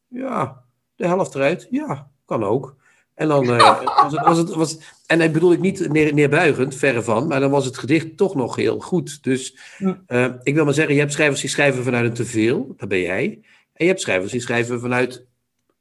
[0.09, 0.65] ja,
[0.99, 1.67] de helft eruit.
[1.71, 2.77] Ja, kan ook.
[3.15, 6.75] En dan eh, was het, was het, was, en dat bedoel ik niet neer, neerbuigend,
[6.75, 9.23] verre van, maar dan was het gedicht toch nog heel goed.
[9.23, 9.95] Dus Hm.
[10.07, 13.01] eh, ik wil maar zeggen, je hebt schrijvers die schrijven vanuit een teveel, dat ben
[13.01, 13.25] jij.
[13.73, 15.27] En je hebt schrijvers die schrijven vanuit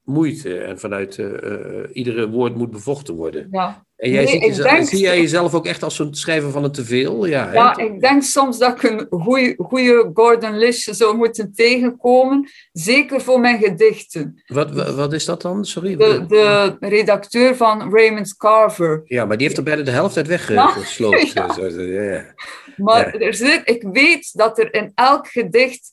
[0.04, 3.48] moeite en vanuit eh, iedere woord moet bevochten worden.
[3.52, 3.86] Ja.
[3.98, 6.64] En jij Nee, ziet jezelf, denk- zie jij jezelf ook echt als zo'n schrijver van
[6.64, 7.26] een teveel?
[7.26, 7.54] Ja?
[7.54, 9.26] Ja, ik denk soms dat ik een
[9.58, 12.50] goede Gordon Lish zou moeten tegenkomen.
[12.72, 14.44] Zeker voor mijn gedichten.
[14.48, 15.66] Wat, wat, is dat dan?
[15.66, 15.96] Sorry.
[15.96, 19.02] De, de redacteur van Raymond Carver.
[19.06, 21.32] Ja, maar die heeft er bijna de helft uit weggesloopt.
[21.34, 21.56] Ja.
[21.58, 22.34] Ja.
[22.76, 25.92] Maar er zit, ik weet dat er in elk gedicht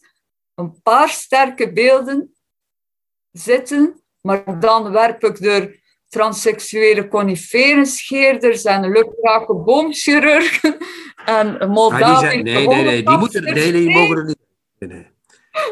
[0.55, 2.35] een paar sterke beelden
[3.33, 4.01] zitten.
[4.21, 5.83] Maar dan werp ik er
[6.15, 10.77] transseksuele coniferenscheerders en lukrake boomchirurgen
[11.39, 14.39] en Ah, Moldavische zijn, nee, nee, nee, die, moeten, nee, die mogen er niet.
[14.79, 15.07] Nee, nee.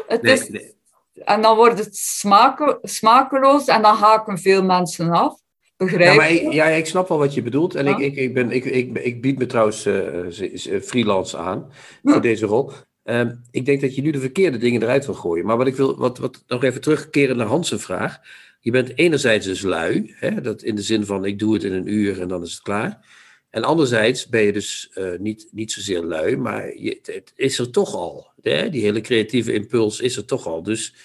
[0.07, 0.71] Het Nee, is nee.
[1.13, 5.35] En dan wordt het smake, smakeloos en dan haken veel mensen af.
[5.77, 6.41] Begrijp je?
[6.41, 7.75] ik, ja, ik snap wel wat je bedoelt.
[7.75, 7.97] En Ja.
[7.97, 9.95] ik, ik, ik, ben, ik, ik, ik bied me trouwens eh,
[10.29, 11.71] z- z- freelance aan
[12.03, 12.71] voor deze rol.
[13.03, 15.45] Ehm, ik denk dat je nu de verkeerde dingen eruit wil gooien.
[15.45, 18.19] Maar wat ik wil, wat, wat nog even terugkeren naar Hans' vraag.
[18.63, 21.73] Je bent enerzijds dus lui, hè, dat in de zin van ik doe het in
[21.73, 23.05] een uur en dan is het klaar.
[23.49, 27.71] En anderzijds ben je dus eh, niet, niet zozeer lui, maar je, het, is er
[27.71, 28.31] toch al.
[28.41, 28.69] Hè?
[28.69, 30.63] Die hele creatieve impuls is er toch al.
[30.63, 30.95] Dus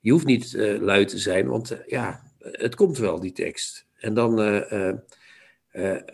[0.00, 3.86] je hoeft niet eh, lui te zijn, want eh, ja, het komt wel, die tekst.
[3.96, 4.34] En dan,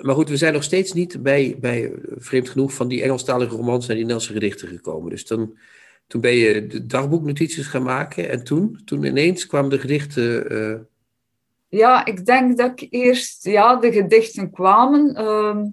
[0.01, 3.83] maar goed, we zijn nog steeds niet bij, bij vreemd genoeg, van die Engelstalige romans
[3.83, 5.11] en die Nederlandse gedichten gekomen.
[5.11, 5.59] Dus dan,
[6.09, 10.51] toen ben je de dagboeknotities gaan maken en toen, toen ineens kwamen de gedichten.
[10.51, 10.81] eh,
[11.69, 13.45] Ja, ik denk dat ik eerst...
[13.45, 15.15] Ja, de gedichten kwamen.
[15.15, 15.65] ehm,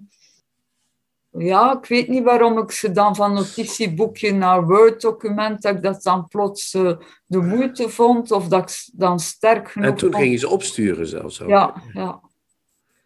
[1.38, 6.02] ja, ik weet niet waarom ik ze dan van notitieboekje naar Word-document, dat ik dat
[6.02, 6.96] dan plots eh,
[7.26, 10.22] de moeite vond, of dat ik dan sterk genoeg en toen vond.
[10.22, 11.48] ging je ze opsturen zelfs ook.
[11.48, 12.20] Ja, ja.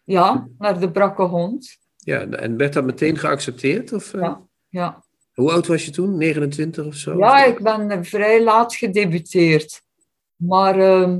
[0.03, 1.77] Ja, naar de brakke hond.
[1.97, 3.93] Ja, en werd dat meteen geaccepteerd?
[3.93, 4.21] Of, eh?
[4.21, 4.41] Ja.
[4.69, 5.03] Ja.
[5.41, 6.17] Hoe oud was je toen?
[6.17, 7.17] 29 of zo?
[7.17, 9.81] Ja, ik ben eh, vrij laat gedebuteerd.
[10.35, 11.19] Maar ehm,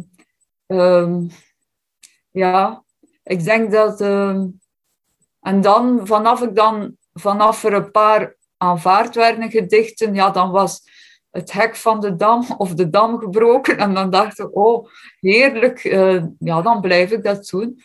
[0.68, 1.28] ehm,
[2.32, 2.84] ja,
[3.24, 4.02] ik denk dat.
[4.02, 4.48] ehm,
[5.40, 10.82] en dan, vanaf ik dan, vanaf er een paar aanvaard werden gedichten, ja, dan was
[11.32, 13.78] het hek van de dam of de dam gebroken.
[13.78, 14.88] En dan dacht ik, oh,
[15.20, 17.82] heerlijk, eh, ja, dan blijf ik dat doen.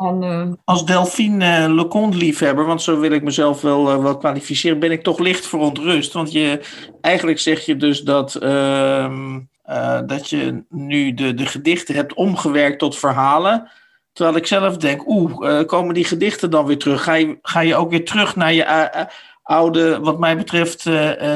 [0.00, 4.78] En, eh, Als Delphine eh, Leconte-liefhebber, want zo wil ik mezelf wel, eh, wel kwalificeren,
[4.78, 6.12] ben ik toch licht verontrust.
[6.12, 6.60] Want je,
[7.00, 12.78] eigenlijk zeg je dus dat, ehm, eh, dat je nu de, de gedichten hebt omgewerkt
[12.78, 13.70] tot verhalen.
[14.12, 17.02] Terwijl ik zelf denk, oeh, komen die gedichten dan weer terug?
[17.02, 19.08] Ga je, ga je ook weer terug naar je
[19.42, 20.82] oude, wat mij betreft,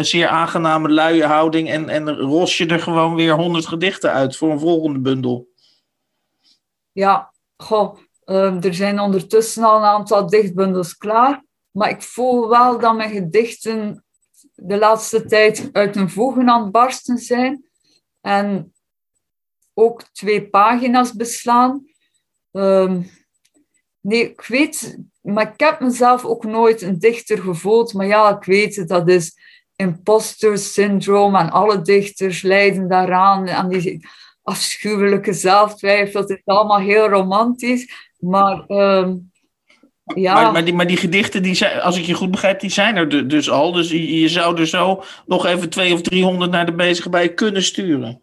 [0.01, 4.51] zeer aangename luie houding en, en ros je er gewoon weer honderd gedichten uit voor
[4.51, 5.49] een volgende bundel?
[6.93, 11.45] Ja, goh, ehm, er zijn ondertussen al een aantal dichtbundels klaar.
[11.71, 14.05] Maar ik voel wel dat mijn gedichten
[14.55, 17.65] de laatste tijd uit een voegen aan het barsten zijn.
[18.21, 18.75] En
[19.75, 21.87] ook twee pagina's beslaan.
[22.53, 23.03] Ehm,
[24.01, 27.93] nee, ik weet, maar ik heb mezelf ook nooit een dichter gevoeld.
[27.93, 29.39] Maar ja, ik weet dat is
[29.77, 33.47] imposter syndroom en alle dichters lijden daaraan.
[33.47, 34.07] En die
[34.43, 38.13] afschuwelijke zelftwijfel, het is allemaal heel romantisch.
[38.25, 39.17] Maar ehm,
[40.05, 40.35] ja.
[40.35, 42.97] Maar, maar, die, maar die gedichten, die zijn, als ik je goed begrijp, die zijn
[42.97, 43.73] er dus al.
[43.73, 47.35] Dus je, je zou er zo nog even twee of driehonderd naar de bezige bij
[47.35, 48.21] kunnen sturen.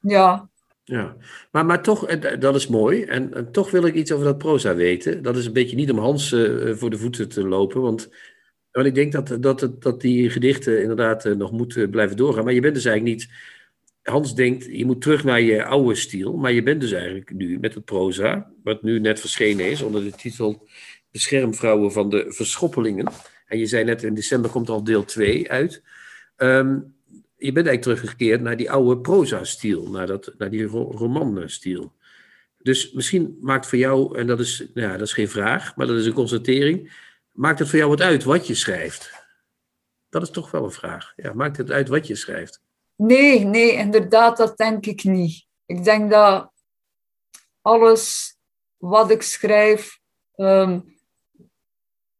[0.00, 0.48] Ja.
[0.84, 1.16] Ja,
[1.50, 3.02] maar, maar toch, dat is mooi.
[3.02, 5.22] En, en, toch wil ik iets over dat proza weten.
[5.22, 7.80] Dat is een beetje niet om Hans uh, voor de voeten te lopen.
[7.80, 8.08] Want,
[8.70, 12.44] want ik denk dat, dat, dat die gedichten inderdaad uh, nog moeten blijven doorgaan.
[12.44, 13.30] Maar je bent dus eigenlijk niet.
[14.06, 16.36] Hans denkt, je moet terug naar je oude stijl.
[16.36, 20.04] Maar je bent dus eigenlijk nu met het proza, wat nu net verschenen is onder
[20.04, 20.68] de titel
[21.10, 23.12] Beschermvrouwen van de Verschoppelingen.
[23.46, 25.82] En je zei net, in december komt al deel 2 uit.
[26.36, 26.94] Um,
[27.36, 31.92] je bent eigenlijk teruggekeerd naar die oude proza-stiel, naar, dat, naar die roman-stiel.
[32.62, 35.86] Dus misschien maakt voor jou, en dat is, nou ja, dat is geen vraag, maar
[35.86, 36.92] dat is een constatering,
[37.32, 39.12] maakt het voor jou wat uit wat je schrijft?
[40.08, 41.12] Dat is toch wel een vraag.
[41.16, 42.64] Ja, maakt het uit wat je schrijft?
[42.96, 45.46] Nee, nee, inderdaad, dat denk ik niet.
[45.66, 46.52] Ik denk dat
[47.62, 48.36] alles
[48.76, 49.98] wat ik schrijf
[50.36, 50.98] um,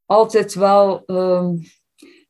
[0.07, 1.63] altijd wel um,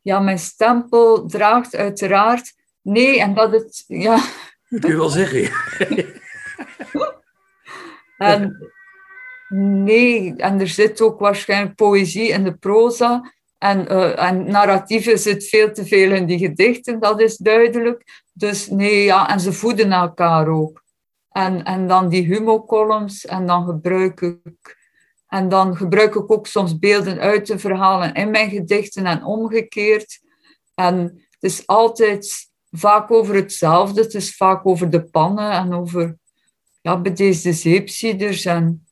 [0.02, 2.54] ja, mijn stempel draagt, uiteraard.
[2.82, 4.16] Nee, en dat het, ja.
[4.68, 5.50] Dat kun je wel zeggen.
[8.18, 8.72] en,
[9.84, 13.32] nee, en er zit ook waarschijnlijk poëzie in de proza.
[13.66, 18.22] En, uh, en narratieven zit veel te veel in die gedichten, dat is duidelijk.
[18.32, 20.82] Dus nee, ja, en ze voeden elkaar ook.
[21.30, 24.74] En, en dan die humorcolumns, en dan gebruik ik...
[25.26, 30.20] En dan gebruik ik ook soms beelden uit de verhalen in mijn gedichten en omgekeerd.
[30.74, 30.96] En
[31.30, 34.02] het is altijd vaak over hetzelfde.
[34.02, 36.18] Het is vaak over de pannen en over
[36.80, 38.44] ja, deze zeepsieders.
[38.44, 38.85] En,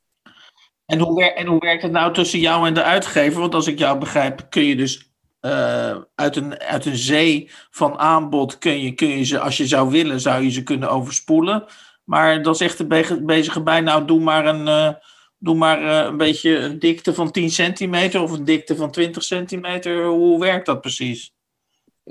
[0.86, 3.40] en, hoe, en werkt het nou tussen jou en de uitgever?
[3.40, 7.98] Want als ik jou begrijp, kun je dus uh, uit, een, uit een zee van
[7.98, 11.64] aanbod, kun je, kun je ze, als je zou willen, zou je ze kunnen overspoelen.
[12.04, 14.94] Maar dan zegt de bezige bij, nou doe maar een, uh,
[15.38, 19.22] doe maar, uh, een beetje een dikte van 10 centimeter of een dikte van 20
[19.22, 20.04] centimeter.
[20.04, 21.32] Hoe werkt dat precies?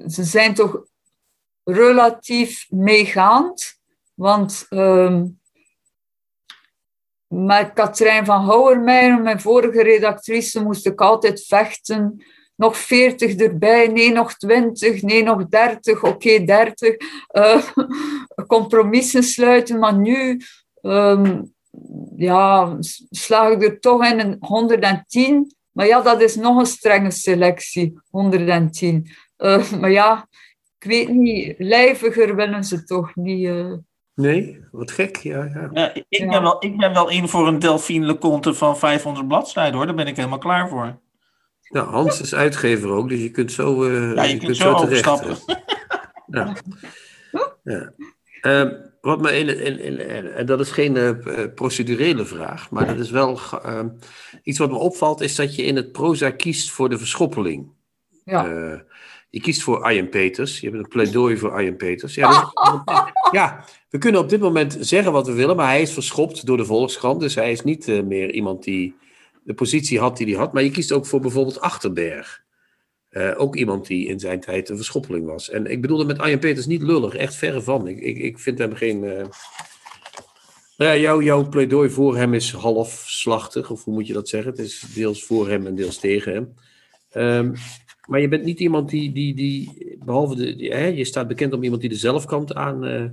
[0.08, 0.84] Ze zijn toch
[1.64, 3.82] relatief meegaand.
[4.14, 5.40] Want um,
[7.34, 12.24] met Katrijn van Houwermeijer, mijn vorige redactrice, moest ik altijd vechten.
[12.56, 16.96] Nog 40 erbij, nee, nog 20, nee, nog 30, oké, 30.
[17.32, 17.64] Uh,
[18.48, 20.42] compromissen sluiten, maar nu
[20.82, 21.54] um,
[22.16, 22.78] ja,
[23.10, 25.56] slaag ik er toch in een 110.
[25.72, 29.10] Maar ja, dat is nog een strenge selectie, 110.
[29.38, 30.28] Uh, maar ja,
[30.80, 33.46] ik weet niet, lijviger willen ze toch niet.
[33.46, 33.74] Uh...
[34.16, 35.44] Nee, wat gek, ja.
[35.44, 35.70] ja.
[35.74, 39.76] ja ik, Ben wel, ik ben wel in voor een Delphine Leconte van 500 bladzijden
[39.76, 41.02] hoor, daar ben ik helemaal klaar voor.
[41.62, 44.58] Ja, Hans is uitgever ook, dus je kunt zo, uh, ja, je, je kunt, kunt
[44.58, 45.46] zo, zo terecht.
[46.28, 46.56] ja.
[47.64, 47.94] ja.
[48.42, 48.72] Uh,
[49.02, 50.00] wat me in, in, in,
[50.32, 53.90] en dat is geen uh, procedurele vraag, maar dat is wel ehm,
[54.44, 57.72] iets wat me opvalt, is dat je in het proza kiest voor de verschoppeling.
[58.24, 58.46] Ja.
[59.34, 60.60] Je kiest voor Arjen Peters.
[60.60, 62.16] Je hebt een pleidooi voor Arjen Peters.
[62.16, 62.52] Ja, dus,
[63.40, 66.58] ja, we kunnen op dit moment zeggen wat we willen, maar hij is verschopt door
[66.58, 67.20] de Volkskrant.
[67.20, 68.96] Dus hij is niet uh, meer iemand die
[69.44, 70.54] de positie had die hij had.
[70.54, 72.44] Maar je kiest ook voor bijvoorbeeld Achterberg.
[73.12, 75.50] Uh, ook iemand die in zijn tijd een verschoppeling was.
[75.50, 77.88] En ik bedoelde met Arjen Peters niet lullig, echt verre van.
[77.88, 79.04] Ik, ik, ik vind hem geen.
[79.04, 79.26] Uh...
[80.78, 84.52] Nou ja, jouw, jouw pleidooi voor hem is halfslachtig, of hoe moet je dat zeggen?
[84.52, 86.54] Het is deels voor hem en deels tegen hem.
[87.16, 87.54] Um,
[88.08, 91.64] maar je bent niet iemand die, die, die behalve de, hè, je staat bekend om
[91.64, 93.06] iemand die de zelfkant aan uh,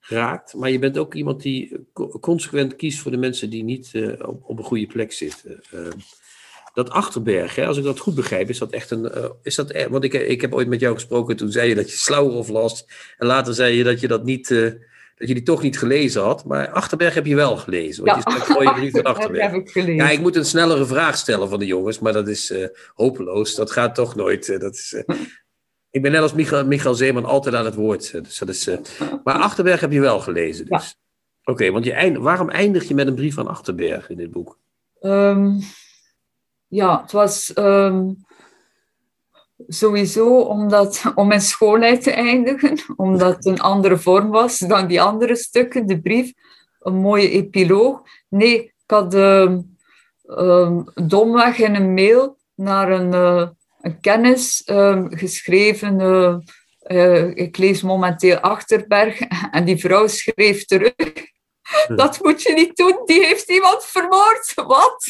[0.00, 1.86] raakt, maar je bent ook iemand die
[2.20, 5.60] consequent kiest voor de mensen die niet uh, op, op, een goede plek zitten.
[5.74, 5.88] Uh,
[6.74, 9.32] dat Achterberg, hè, als ik dat goed begrijp, is dat echt een.
[9.42, 11.90] is dat, e-, want ik, ik heb ooit met jou gesproken, toen zei je dat
[11.90, 12.86] je Slauwerhof las.
[13.18, 14.76] En later zei je dat je dat niet
[15.16, 16.44] dat je die toch niet gelezen had.
[16.44, 18.04] Maar Achterberg heb je wel gelezen.
[18.04, 18.34] Want ja.
[18.34, 19.42] je een mooie brief van Achterberg.
[19.50, 19.94] heb ik gelezen.
[19.94, 23.54] Ja, ik moet een snellere vraag stellen van de jongens, maar dat is uh, hopeloos.
[23.54, 24.48] Dat gaat toch nooit.
[24.48, 25.16] Uh, dat is, uh,
[25.90, 28.12] ik ben net als Michael, Michael Zeeman altijd aan het woord.
[28.12, 28.68] dus dat is,
[29.24, 30.66] maar Achterberg heb je wel gelezen.
[30.66, 30.84] Dus.
[30.84, 31.00] Ja.
[31.40, 34.30] Oké, okay, want je eind, waarom eindig je met een brief van Achterberg in dit
[34.30, 34.58] boek?
[35.00, 35.60] Ehm,
[36.66, 38.10] ja, het was ehm,
[39.68, 45.02] sowieso omdat, om mijn schoolheid te eindigen, omdat het een andere vorm was dan die
[45.02, 46.32] andere stukken, de brief,
[46.80, 48.02] een mooie epiloog.
[48.28, 49.74] Nee, ik had um,
[50.94, 53.48] domweg in een mail naar een, uh,
[53.80, 54.62] een kennis
[55.10, 56.00] geschreven.
[56.00, 56.36] Uh,
[56.86, 59.20] uh, ik lees momenteel Achterberg
[59.50, 60.94] en die vrouw schreef terug.
[61.96, 64.52] Dat moet je niet doen, die heeft iemand vermoord.
[64.54, 65.04] Wat?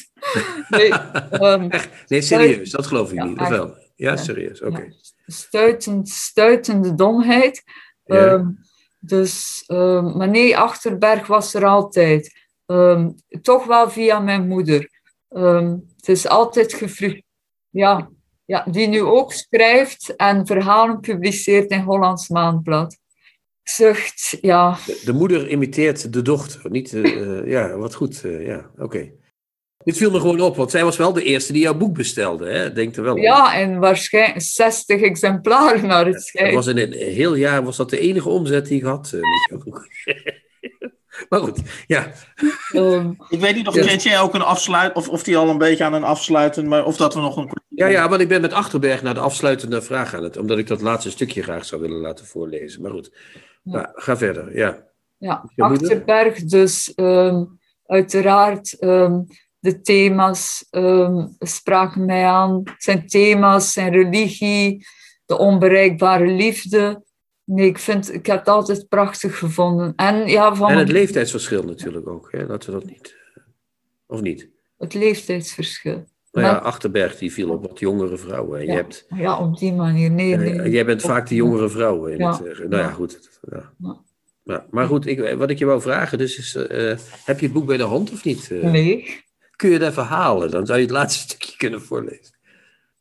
[0.69, 0.93] Nee,
[1.33, 1.69] um,
[2.09, 3.41] nee serieus, dat geloof ik niet.
[3.41, 3.75] Of wel?
[4.03, 4.71] Ja, serieus, oké.
[4.71, 4.93] Okay.
[5.27, 7.63] Stuitend, stuitende domheid.
[8.05, 8.33] Ja.
[8.33, 8.59] Um,
[8.99, 12.41] dus, um, maar nee, Achterberg was er altijd.
[12.67, 14.91] Um, toch wel via mijn moeder.
[15.97, 17.25] het is altijd gefrustreerd.
[17.71, 18.11] Ja,
[18.45, 22.99] ja, die nu ook schrijft en verhalen publiceert in Hollands Maandblad.
[23.63, 24.79] Zucht, ja.
[24.87, 26.71] De, de moeder imiteert de dochter.
[26.71, 28.23] Niet, uh, ja, wat goed.
[28.25, 28.83] Uh, ja, oké.
[28.83, 29.15] Okay.
[29.85, 32.51] Dit viel me gewoon op, want zij was wel de eerste die jouw boek bestelde.
[32.51, 32.73] Hè?
[32.73, 36.55] Denk er wel ja, en waarschijnlijk 60 exemplaren naar het schijnt.
[36.55, 39.13] Was in een heel jaar was dat de enige omzet die ik had.
[41.29, 42.13] maar goed, ja.
[42.75, 43.95] Um, ik weet niet of ja.
[43.95, 46.97] jij ook een afsluit, of, of die al een beetje aan een afsluiten, maar of
[46.97, 47.51] dat we nog een.
[47.69, 50.67] Ja, ja, want ik ben met Achterberg naar de afsluitende vraag aan het, omdat ik
[50.67, 52.83] dat laatste stukje graag zou willen laten voorlezen.
[52.83, 53.13] Maar goed,
[53.63, 53.73] ja.
[53.73, 54.91] Nou, ga verder, ja.
[55.19, 58.77] Ja, Achterberg, dus um, uiteraard.
[58.81, 59.27] Um,
[59.63, 62.63] de thema's um, spraken mij aan.
[62.79, 64.87] Zijn thema's, zijn religie,
[65.27, 67.03] de onbereikbare liefde.
[67.45, 69.93] Nee, ik, vind, ik heb het altijd prachtig gevonden.
[69.97, 72.47] En, ja, van en het leeftijdsverschil natuurlijk ook, hè?
[72.47, 73.17] laten we dat niet.
[74.07, 74.49] Of niet?
[74.79, 76.05] Het leeftijdsverschil.
[76.33, 78.61] Nou ja, Achterberg die viel op wat jongere vrouwen.
[78.61, 80.11] Ja, je hebt, ja op die manier.
[80.11, 80.71] Nee, nee.
[80.71, 82.13] jij bent vaak de jongere vrouwen.
[82.13, 82.43] In ja.
[82.43, 83.41] het, nou ja, goed.
[83.51, 83.73] Ja.
[84.45, 84.67] Ja.
[84.71, 87.67] Maar goed, ik, wat ik je wou vragen, dus is, uh, heb je het boek
[87.67, 88.51] bij de hand of niet?
[88.51, 89.25] Uh, nee.
[89.63, 90.51] Kun je dat verhalen?
[90.51, 92.35] Dan zou je het laatste stukje kunnen voorlezen.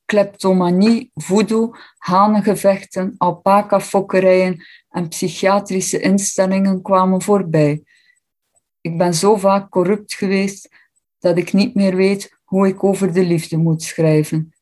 [0.06, 7.84] Kleptomanie, voodoo, hanengevechten, alpaca-fokkerijen en psychiatrische instellingen kwamen voorbij.
[8.82, 10.70] Ik ben zo vaak corrupt geweest
[11.20, 14.54] dat ik niet meer weet hoe ik over de liefde moet schrijven.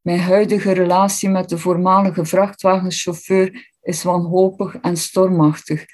[0.00, 5.84] Mijn huidige relatie met de voormalige vrachtwagenchauffeur is wanhopig en stormachtig.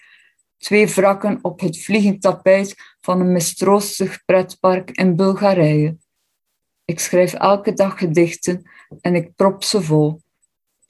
[0.64, 5.96] Twee wrakken op het vliegend tapijt van een mistroostig pretpark in Bulgarije.
[6.84, 10.20] Ik schrijf elke dag gedichten en ik prop ze vol.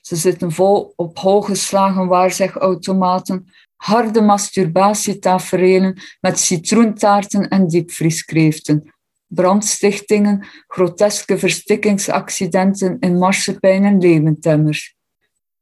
[0.01, 8.95] Ze zitten vol op hooggeslagen waarzegautomaten, harde masturbatietaferelen met citroentaarten en diepvrieskreeften,
[9.27, 14.97] brandstichtingen, groteske verstikkingsaccidenten in marsepein en leventemmers.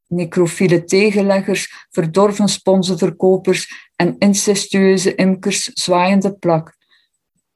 [0.06, 6.76] Necrofiele tegenleggers, verdorven sponsenverkopers en incestueuze imkers zwaaiende plak.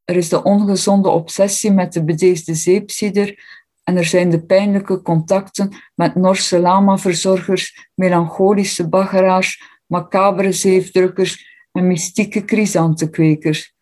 [0.04, 3.44] Er is de ongezonde obsessie met de bedeesde zeepsieder
[3.84, 12.42] en er zijn de pijnlijke contacten met Norse lama-verzorgers, melancholische baggeraars, macabere zeefdrukkers en mystieke
[12.46, 13.74] chrysantenkwekers.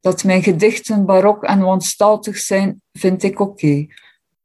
[0.00, 3.86] Dat mijn gedichten barok en wanstaltig zijn, vind ik oké,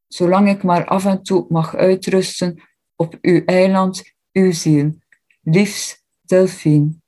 [0.07, 2.61] zolang ik maar af en toe mag uitrusten
[2.95, 4.95] op uw eiland, uw ziel.
[5.43, 7.00] Liefs, Delphine.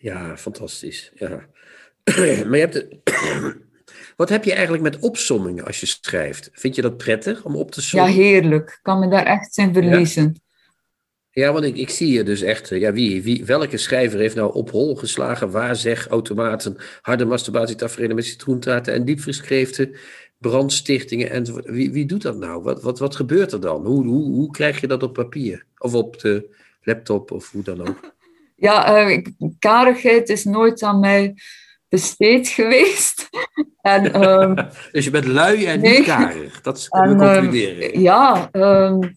[0.00, 1.12] Ja, fantastisch.
[1.14, 1.28] Ja.
[2.46, 2.96] maar je hebt het...
[4.16, 6.50] Wat heb je eigenlijk met opsommingen als je schrijft?
[6.52, 8.10] Vind je dat prettig om op te sommen?
[8.10, 8.68] Ja, heerlijk.
[8.70, 10.40] Ik kan me daar echt in verliezen.
[11.30, 12.68] Ja, ja want ik, ik zie je dus echt.
[12.68, 18.16] Ja, wie, wie, welke schrijver heeft nou op hol geslagen waar zeg automaten, harde masturbatietaferelen
[18.16, 19.96] met citroentaarten en diepvrieskreeften,
[20.38, 22.62] brandstichtingen en wie, wie doet dat nou?
[22.62, 23.86] Wat, wat, wat gebeurt er dan?
[23.86, 25.64] Hoe, hoe, hoe krijg je dat op papier?
[25.78, 28.18] Of op de laptop of hoe dan ook?
[28.60, 29.24] Ja, uh,
[29.58, 31.34] karigheid is nooit aan mij
[31.88, 33.28] besteed geweest.
[33.80, 34.54] en, um,
[34.92, 35.96] dus je bent lui en nee.
[35.96, 37.94] niet karig, dat kunnen we concluderen.
[37.94, 39.16] Um, ja, um,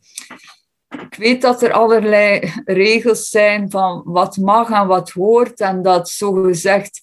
[0.90, 6.10] ik weet dat er allerlei regels zijn van wat mag en wat hoort en dat
[6.10, 7.02] zogezegd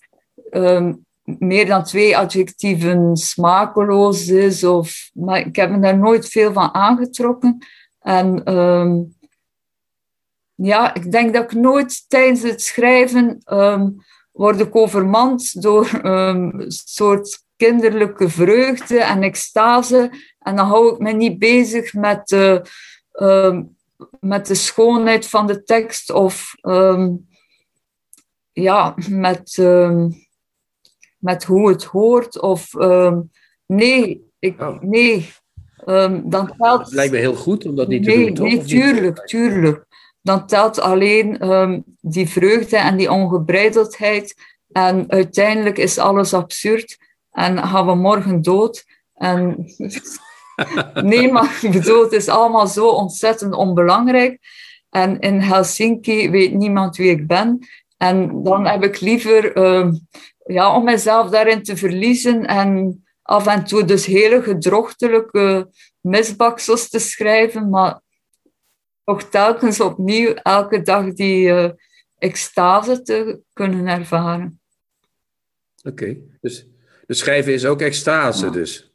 [1.38, 4.64] meer dan twee adjectieven smakeloos is.
[4.64, 7.59] Of, maar ik heb me daar nooit veel van aangetrokken.
[8.00, 9.14] En um,
[10.62, 13.96] ja, ik denk dat ik nooit tijdens het schrijven um,
[14.33, 20.11] word ik overmand door um, een soort kinderlijke vreugde en extase.
[20.38, 22.59] En dan hou ik me niet bezig met, uh,
[23.12, 23.77] um,
[24.20, 26.54] met de schoonheid van de tekst of
[28.52, 29.58] ja, met,
[31.19, 32.40] met hoe het hoort.
[32.40, 32.73] Of
[33.67, 34.81] nee, ik, oh.
[34.81, 35.33] nee.
[36.25, 36.85] dan telt...
[36.85, 38.46] Het lijkt me heel goed om dat niet nee, te doen, toch?
[38.46, 39.88] Nee, tuurlijk, tuurlijk
[40.23, 44.35] dan telt alleen um, die vreugde en die ongebreideldheid
[44.73, 46.98] En uiteindelijk is alles absurd
[47.31, 48.85] en gaan we morgen dood.
[49.14, 49.66] En
[51.10, 54.38] nee, maar ik bedoel, het is allemaal zo ontzettend onbelangrijk.
[54.90, 57.58] En in Helsinki weet niemand wie ik ben.
[57.96, 59.92] En dan heb ik liever uh,
[60.46, 65.68] ja, om mezelf daarin te verliezen en af en toe dus hele gedrochtelijke
[66.00, 68.00] misbaksels te schrijven, maar
[69.11, 71.71] toch telkens opnieuw elke dag die uh,
[72.19, 74.61] extase te kunnen ervaren.
[75.83, 76.67] Oké, dus,
[77.06, 78.52] dus schrijven is ook extase ja.
[78.52, 78.94] dus?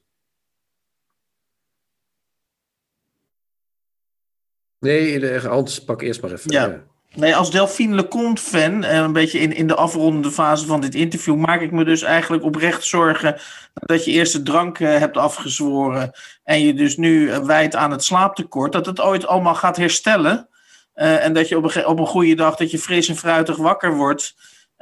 [4.79, 6.51] Nee, Hans, pak eerst maar even.
[6.51, 6.85] Ja.
[7.15, 11.35] Nee, als Delphine Leconte-fan, eh, een beetje in, in de afrondende fase van dit interview,
[11.35, 13.37] maak ik me dus eigenlijk oprecht zorgen
[13.73, 16.11] dat je eerst de drank uh, hebt afgezworen
[16.43, 20.47] en je dus nu uh, wijdt aan het slaaptekort, dat het ooit allemaal gaat herstellen.
[20.93, 23.95] en dat je op een, op een goede dag dat je fris en fruitig wakker
[23.95, 24.35] wordt.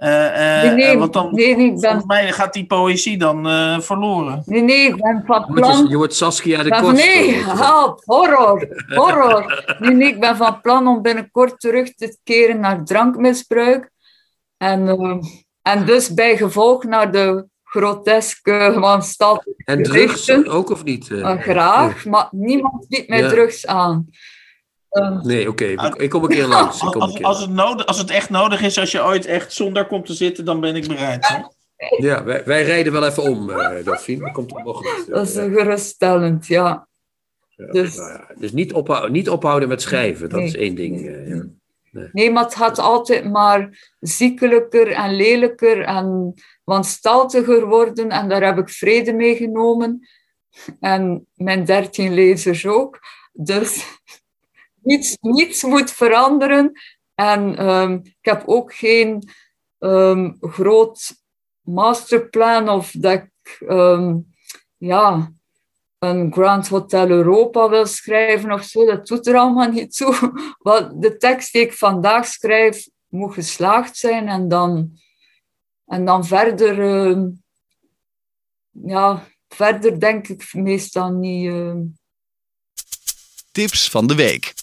[0.04, 1.80] Nee, nee, want dan, nee, nee, ben...
[1.80, 3.44] volgens mij gaat die poëzie dan
[3.82, 4.44] verloren.
[4.46, 5.88] Nee, nee, ik ben van plan...
[5.90, 9.76] Je wordt Saskia de ben, Nee, help, horror, horror.
[9.80, 13.92] nee, nee, ik ben van plan om binnenkort terug te keren naar drankmisbruik.
[14.58, 15.18] En, uh,
[15.62, 21.10] en dus bij gevolg naar de groteske, wanstaltige En drugs ook of niet?
[21.10, 23.30] Uh, graag, maar niemand biedt mij ja.
[23.30, 24.06] drugs aan.
[24.94, 25.72] Uh, nee, oké.
[25.72, 25.92] Okay.
[25.98, 26.82] Ik kom een keer langs.
[26.82, 29.88] Als, als, als, het nodig, als het echt nodig is, als je ooit echt zonder
[29.88, 31.28] komt te zitten, dan ben ik bereid.
[31.28, 31.42] Hè?
[31.98, 34.24] Ja, wij, wij, rijden wel even om, uh, Delphine.
[34.24, 35.08] Dat komt er nog niet.
[35.08, 36.88] Dat is geruststellend, ja.
[37.56, 40.76] ja dus, nou ja, dus niet, ophouden, niet ophouden met schrijven, dat nee, is één
[40.76, 41.02] ding.
[41.02, 41.46] Nee, uh, ja.
[41.92, 42.10] nee.
[42.12, 46.34] nee, maar het gaat altijd maar ziekelijker en lelijker en
[46.64, 48.10] wanstaltiger worden.
[48.10, 50.08] En daar heb ik vrede mee genomen.
[50.80, 53.00] En mijn dertien lezers ook.
[53.32, 53.86] Dus
[54.84, 56.72] niets, niets moet veranderen.
[57.16, 59.30] En um, ik heb ook geen
[59.80, 61.16] um, groot
[61.62, 64.34] masterplan of dat ik um,
[64.78, 65.34] ja,
[66.00, 68.86] een Grand Hotel Europa wil schrijven of zo.
[68.86, 70.16] Dat doet er allemaal niet toe.
[70.58, 75.00] Wat de tekst die ik vandaag schrijf moet geslaagd zijn en dan,
[75.86, 76.76] en dan verder,
[78.72, 81.52] ja, verder denk ik meestal niet.
[83.52, 84.54] Tips van de week.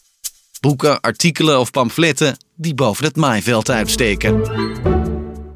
[0.61, 4.43] Boeken, artikelen of pamfletten die boven het maaiveld uitsteken.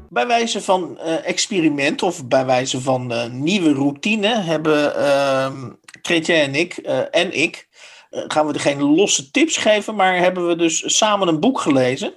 [0.09, 5.51] Bij wijze van uh, experiment of bij wijze van uh, nieuwe routine hebben uh,
[6.01, 7.67] Chrétien en ik, uh, en ik,
[8.09, 12.13] gaan we er geen losse tips geven, maar hebben we dus samen een boek gelezen.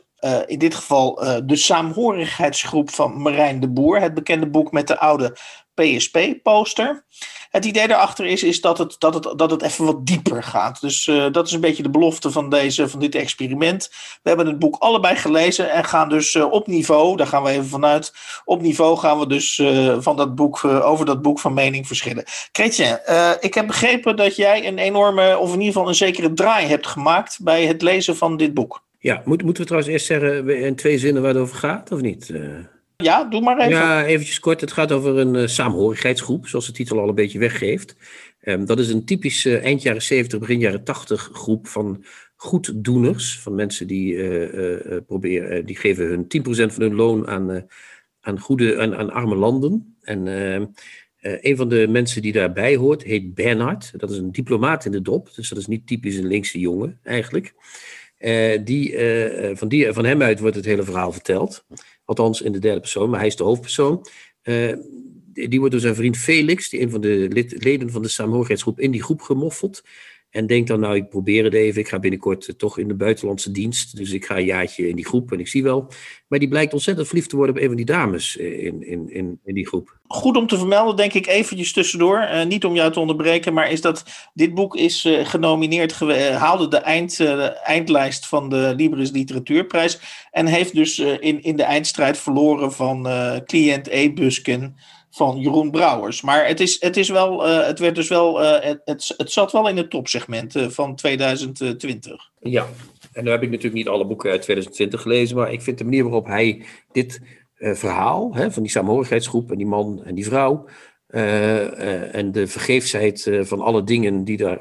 [0.46, 1.14] in dit geval
[1.44, 5.36] de saamhorigheidsgroep van Marijn de Boer, het bekende boek met de oude
[5.74, 7.04] PSP-poster.
[7.50, 10.80] Het idee daarachter is, is dat, het, dat, het, dat het even wat dieper gaat.
[10.80, 13.90] Dus uh, dat is een beetje de belofte van, deze, van dit experiment.
[14.22, 17.50] We hebben het boek allebei gelezen en gaan dus uh, op niveau, daar gaan we
[17.50, 18.12] even vanuit,
[18.44, 22.24] op niveau gaan we dus uh, van dat boek, over dat boek van mening verschillen.
[22.52, 22.98] Chrétien,
[23.40, 26.86] ik heb begrepen dat jij een enorme, of in ieder geval een zekere draai hebt
[26.86, 28.82] gemaakt bij het lezen van dit boek.
[28.98, 32.00] Ja, moet, moeten we trouwens eerst zeggen in twee zinnen waar het over gaat, of
[32.00, 32.32] niet?
[33.04, 33.70] Ja, doe maar even.
[33.70, 34.60] Ja, eventjes kort.
[34.60, 37.96] Het gaat over een uh, saamhorigheidsgroep, zoals de titel al een beetje weggeeft.
[38.42, 42.04] Um, dat is een typische uh, eind jaren 70, begin jaren 80 groep van
[42.36, 43.38] goeddoeners.
[43.40, 46.24] Van mensen die uh, proberen, die geven hun
[46.68, 47.66] 10% van hun loon aan,
[48.20, 49.96] aan, goede, aan, aan arme landen.
[50.00, 50.66] En ehm,
[51.20, 53.92] een van de mensen die daarbij hoort, heet Bernhard.
[53.96, 57.00] Dat is een diplomaat in de dop, dus dat is niet typisch een linkse jongen
[57.02, 57.54] eigenlijk.
[58.64, 58.98] die,
[59.54, 61.64] van, die, van hem uit wordt het hele verhaal verteld.
[62.08, 64.06] Althans in de derde persoon, maar hij is de hoofdpersoon.
[64.42, 64.76] Uh,
[65.32, 68.90] die wordt door zijn vriend Felix, die een van de leden van de saamhorigheidsgroep, in
[68.90, 69.82] die groep gemoffeld.
[70.30, 71.80] En denkt dan, nou, ik probeer het even.
[71.80, 73.96] Ik ga binnenkort uh, toch in de buitenlandse dienst.
[73.96, 75.90] Dus ik ga een jaartje in die groep en ik zie wel.
[76.28, 79.10] Maar die blijkt ontzettend verliefd te worden op een van die dames uh, in, in,
[79.10, 79.98] in, in die groep.
[80.06, 82.18] Goed om te vermelden, denk ik, eventjes tussendoor.
[82.18, 84.04] Uh, niet om jou te onderbreken, maar is dat
[84.34, 85.92] dit boek is genomineerd,
[86.32, 87.20] haalde de eind,
[87.64, 90.00] eindlijst van de Libris Literatuurprijs.
[90.30, 93.08] En heeft dus in, in de eindstrijd verloren van
[93.44, 94.12] cliënt E.
[94.12, 94.76] Busken
[95.18, 96.22] van Jeroen Brouwers.
[96.22, 99.52] Maar het, is, het, is wel, uh, het werd dus wel, uh, het, het, zat
[99.52, 102.30] wel in het topsegment uh, van 2020.
[102.40, 102.66] Ja,
[103.12, 105.84] en nu heb ik natuurlijk niet alle boeken uit 2020 gelezen, maar ik vind de
[105.84, 107.20] manier waarop hij dit
[107.60, 110.64] verhaal hè, van die saamhorigheidsgroep en die man en die vrouw.
[111.08, 114.60] en de vergeefsheid van alle dingen die daar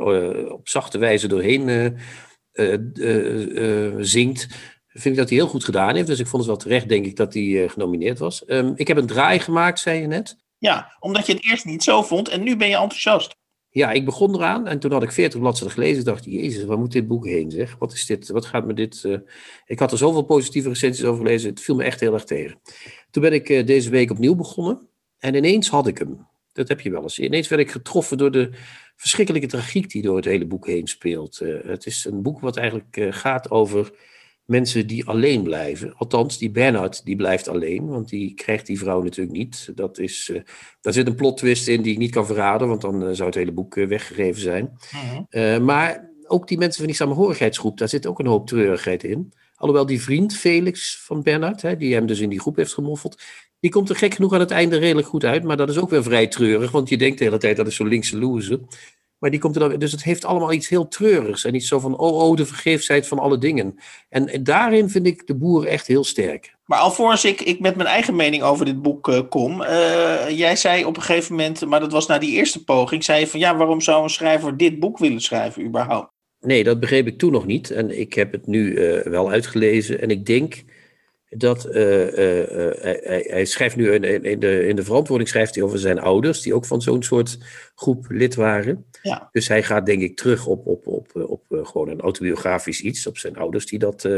[0.51, 1.97] op zachte wijze doorheen
[3.99, 4.47] zingt,
[4.87, 6.07] vind ik dat hij heel goed gedaan heeft.
[6.07, 8.43] Dus ik vond het wel terecht, denk ik, dat hij genomineerd was.
[8.47, 10.37] Um, ik heb een draai gemaakt, zei je net.
[10.57, 13.35] Ja, omdat je het eerst niet zo vond en nu ben je enthousiast.
[13.69, 15.99] Ja, ik begon eraan en toen had ik 40 bladzijden gelezen.
[15.99, 17.75] Ik dacht, jezus, waar moet dit boek heen zeg?
[17.77, 18.29] Wat is dit?
[18.29, 19.03] Wat gaat me dit...
[19.05, 19.17] Uh...
[19.65, 21.49] Ik had er zoveel positieve recensies over gelezen.
[21.49, 22.59] Het viel me echt heel erg tegen.
[23.11, 24.87] Toen ben ik deze week opnieuw begonnen.
[25.17, 26.27] En ineens had ik hem.
[26.53, 27.19] Dat heb je wel eens.
[27.19, 28.49] Ineens werd ik getroffen door de
[28.95, 31.39] verschrikkelijke tragiek die door het hele boek heen speelt.
[31.63, 33.91] het is een boek wat eigenlijk gaat over
[34.47, 35.93] mensen die alleen blijven.
[35.95, 39.71] Althans, die Bernard die blijft alleen, want die krijgt die vrouw natuurlijk niet.
[39.75, 40.41] Dat is, uh,
[40.81, 43.25] daar zit een plot twist in die ik niet kan verraden, want dan uh, zou
[43.25, 44.77] het hele boek uh, weggegeven zijn.
[45.29, 45.63] Mhm.
[45.63, 49.33] maar ook die mensen van die samenhorigheidsgroep, daar zit ook een hoop treurigheid in.
[49.55, 53.21] Alhoewel die vriend Felix van Bernard, hè, die hem dus in die groep heeft gemoffeld,
[53.59, 55.43] die komt er gek genoeg aan het einde redelijk goed uit.
[55.43, 57.75] Maar dat is ook weer vrij treurig, want je denkt de hele tijd dat is
[57.75, 58.59] zo'n linkse loser.
[59.19, 61.45] Maar die komt er dan, dus het heeft allemaal iets heel treurigs.
[61.45, 63.75] En iets zo van, oh, oh, de vergeefsheid van alle dingen.
[64.09, 66.55] En, en daarin vind ik de boer echt heel sterk.
[66.65, 69.61] Maar alvorens ik, ik met mijn eigen mening over dit boek uh, kom.
[69.61, 73.19] Uh, jij zei op een gegeven moment, maar dat was na die eerste poging, zei
[73.19, 76.11] je van ja, waarom zou een schrijver dit boek willen schrijven überhaupt?
[76.39, 77.71] Nee, dat begreep ik toen nog niet.
[77.71, 80.01] En ik heb het nu uh, wel uitgelezen.
[80.01, 80.63] En ik denk
[81.37, 85.63] dat uh, uh, hij, hij, schrijft nu in, in, de, in de verantwoording schrijft hij
[85.63, 87.37] over zijn ouders, die ook van zo'n soort
[87.75, 88.85] groep lid waren.
[89.01, 89.29] Ja.
[89.31, 93.17] Dus hij gaat denk ik terug op, op, op, op, gewoon een autobiografisch iets, op
[93.17, 94.09] zijn ouders die dat.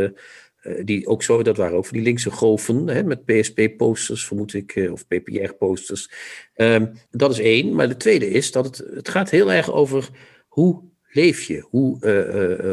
[0.83, 4.89] die ook zo, dat waren ook van die linkse goven, hè, met PSP-posters, vermoed ik,
[4.91, 6.11] of PPR-posters.
[6.55, 7.75] Um, dat is één.
[7.75, 10.09] Maar de tweede is dat het, het gaat heel erg over
[10.47, 11.65] hoe leef je?
[11.69, 12.07] Hoe,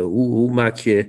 [0.03, 1.07] hoe, hoe maak je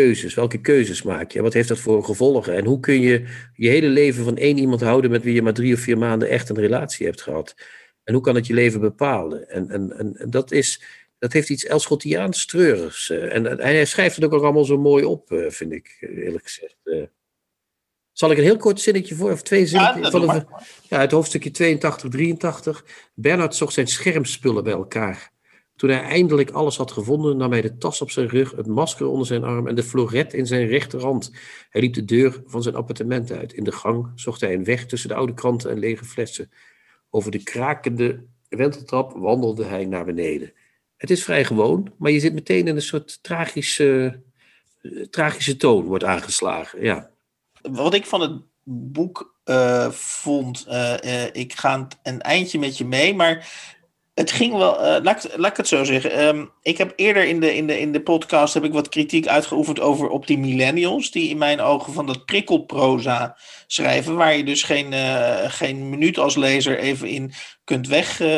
[0.00, 0.34] keuzes?
[0.34, 1.42] Welke keuzes maak je?
[1.42, 2.54] Wat heeft dat voor gevolgen?
[2.54, 3.24] En hoe kun je
[3.54, 6.28] je hele leven van één iemand houden met wie je maar drie of vier maanden
[6.28, 7.54] echt een relatie hebt gehad?
[8.04, 9.48] En hoe kan het je leven bepalen?
[9.48, 10.82] En, en, en, dat, is,
[11.18, 13.10] dat heeft iets Elschotiaans treurigs.
[13.10, 16.76] Eh, en, hij schrijft het ook allemaal zo mooi op, eh, vind ik, eerlijk gezegd.
[16.84, 17.02] Eh.
[18.12, 20.00] Zal ik een heel kort zinnetje voor, of twee zinnen?
[20.00, 20.46] Ja, van een,
[20.88, 22.84] ja, het hoofdstukje 82, 83.
[23.14, 25.34] Bernard zocht zijn schermspullen bij elkaar.
[25.76, 29.06] Toen hij eindelijk alles had gevonden, nam hij de tas op zijn rug, het masker
[29.06, 31.30] onder zijn arm en de floret in zijn rechterhand.
[31.70, 33.52] Hij liep de deur van zijn appartement uit.
[33.52, 36.50] In de gang zocht hij een weg tussen de oude kranten en lege flessen.
[37.10, 40.52] Over de krakende wenteltrap wandelde hij naar beneden.
[40.96, 44.20] Het is vrij gewoon, maar je zit meteen in een soort tragische,
[44.82, 46.82] uh, tragische toon, wordt aangeslagen.
[46.82, 47.10] Ja.
[47.62, 53.14] Wat ik van het boek uh, vond, uh, ik ga een eindje met je mee,
[53.14, 53.48] maar
[54.16, 56.26] het ging wel, uh, laat, ik het zo zeggen.
[56.26, 59.26] Um, ik heb eerder in de, in, de, in de podcast heb ik wat kritiek
[59.26, 63.36] uitgeoefend over op die millennials, die in mijn ogen van dat prikkelproza
[63.66, 67.32] schrijven, waar je dus geen, uh, geen minuut als lezer even in
[67.66, 68.28] kunt weg, uh,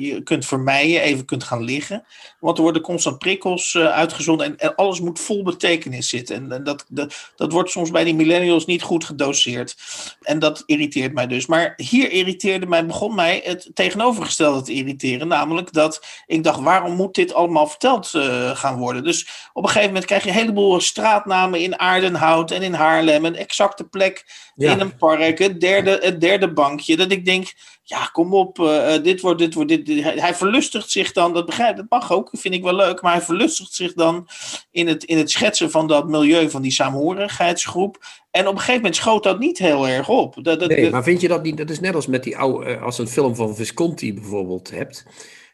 [0.00, 2.04] je kunt vermijden, even kunt gaan liggen.
[2.40, 6.52] Want er worden constant prikkels uh, uitgezonden en, alles moet vol betekenis zitten.
[6.52, 9.76] En, dat, dat, dat wordt soms bij die millennials niet goed gedoseerd.
[10.20, 11.46] En dat irriteert mij dus.
[11.46, 15.28] Maar hier irriteerde mij, begon mij het tegenovergestelde te irriteren.
[15.28, 18.10] Namelijk dat ik dacht, waarom moet dit allemaal verteld
[18.54, 19.04] gaan worden?
[19.04, 23.24] Dus op een gegeven moment krijg je een heleboel straatnamen in Aardenhout en in Haarlem.
[23.24, 24.15] Een exacte plek
[24.54, 24.72] ja.
[24.72, 26.96] in een park, het derde, het derde bankje.
[26.96, 27.52] Dat ik denk
[27.88, 31.76] ja, kom op, uh, dit wordt, dit wordt, dit, Hij verlustigt zich dan, dat begrijp
[31.76, 34.28] dat mag ook, vind ik wel leuk, maar hij verlustigt zich dan
[34.70, 37.98] in het, in het schetsen van dat milieu van die saamhorigheidsgroep.
[38.30, 40.34] En op een gegeven moment schoot dat niet heel erg op.
[40.42, 42.78] Dat, dat, nee, maar vind je dat niet, dat is net als met die oude,
[42.78, 45.06] als een film van Visconti bijvoorbeeld hebt.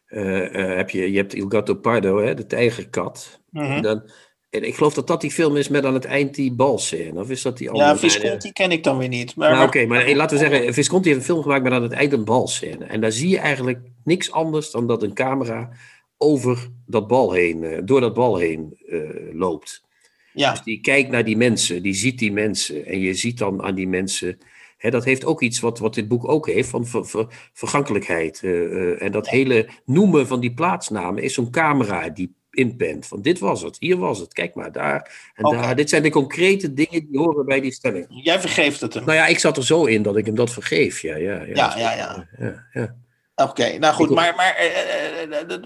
[0.09, 3.41] Uh, uh, heb je, je hebt Il Gatto Pardo, hè, de tijgerkat.
[3.51, 3.83] Mm -hmm.
[3.83, 4.11] dan,
[4.53, 7.21] en ik geloof dat dat die film is met aan het eind die balscène.
[7.21, 7.89] Of is dat die andere?
[7.89, 9.37] Ja, Visconti ken ik dan weer niet.
[9.37, 11.93] Maar, nou, Oké, maar laten we zeggen, Visconti heeft een film gemaakt met aan het
[11.93, 12.85] eind een balscène.
[12.85, 15.71] En daar zie je eigenlijk niks anders dan dat een camera
[16.19, 19.01] over dat bal heen, uh, door dat bal heen uh,
[19.33, 19.85] loopt.
[20.33, 20.51] Ja.
[20.51, 22.87] Dus die kijkt naar die mensen, die ziet die mensen.
[22.87, 24.39] En je ziet dan aan die mensen...
[24.77, 28.41] Hè, dat heeft ook iets wat, wat dit boek ook heeft, van ver, ver, vergankelijkheid.
[28.45, 33.07] Uh, en dat hele noemen van die plaatsnamen is zo'n camera die inpent.
[33.07, 35.61] Van dit was het, hier was het, kijk maar, daar en okay.
[35.61, 35.77] daar.
[35.77, 38.07] Dit zijn de concrete dingen die horen bij die stelling.
[38.09, 39.05] Jij vergeeft het hem.
[39.05, 41.01] Nou ja, ik zat er zo in dat ik hem dat vergeef.
[41.01, 41.55] Ja, ja, ja.
[41.55, 42.29] ja, ja, ja.
[42.39, 42.95] ja, ja.
[43.35, 44.57] Oké, okay, nou goed, maar, maar,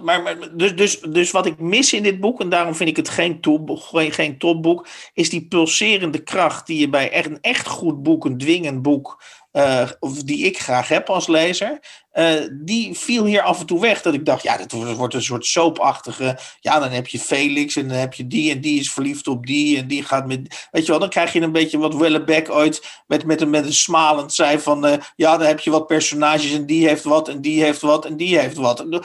[0.03, 2.97] maar, maar, dus, dus, dus wat ik mis in dit boek, en daarom vind ik
[2.97, 7.41] het geen, top, geen, geen topboek, is die pulserende kracht die je bij echt een
[7.41, 9.23] echt goed boek, een dwingend boek,
[9.53, 11.79] uh, of die ik graag heb als lezer,
[12.19, 14.03] uh, die viel hier af en toe weg.
[14.03, 16.39] Dat ik dacht, ja, dat wordt een soort soapachtige.
[16.61, 19.47] Ja, dan heb je Felix en dan heb je die en die is verliefd op
[19.47, 20.69] die en die gaat met.
[20.71, 23.65] Weet je wel, dan krijg je een beetje wat Wellebeck ooit met, met, een, met
[23.65, 24.87] een smalend zei van.
[24.87, 28.05] Uh, ja, dan heb je wat personages en die heeft wat en die heeft wat
[28.05, 28.85] en die heeft wat.
[28.89, 29.01] Uh,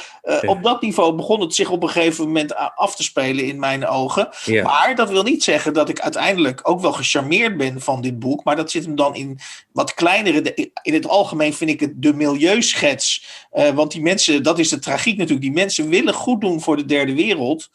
[0.45, 3.87] op dat niveau begon het zich op een gegeven moment af te spelen in mijn
[3.87, 4.29] ogen.
[4.45, 4.63] Ja.
[4.63, 8.43] Maar dat wil niet zeggen dat ik uiteindelijk ook wel gecharmeerd ben van dit boek.
[8.43, 9.39] Maar dat zit hem dan in
[9.71, 10.71] wat kleinere.
[10.81, 13.00] In het algemeen vind ik het de milieuschets
[13.53, 16.77] uh, want die mensen, dat is de tragiek natuurlijk, die mensen willen goed doen voor
[16.77, 17.69] de derde wereld.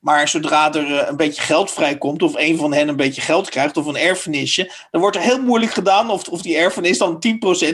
[0.00, 3.50] Maar zodra er eh, een beetje geld vrijkomt, of een van hen een beetje geld
[3.50, 7.24] krijgt, of een erfenisje, dan wordt er heel moeilijk gedaan of, of die erfenis dan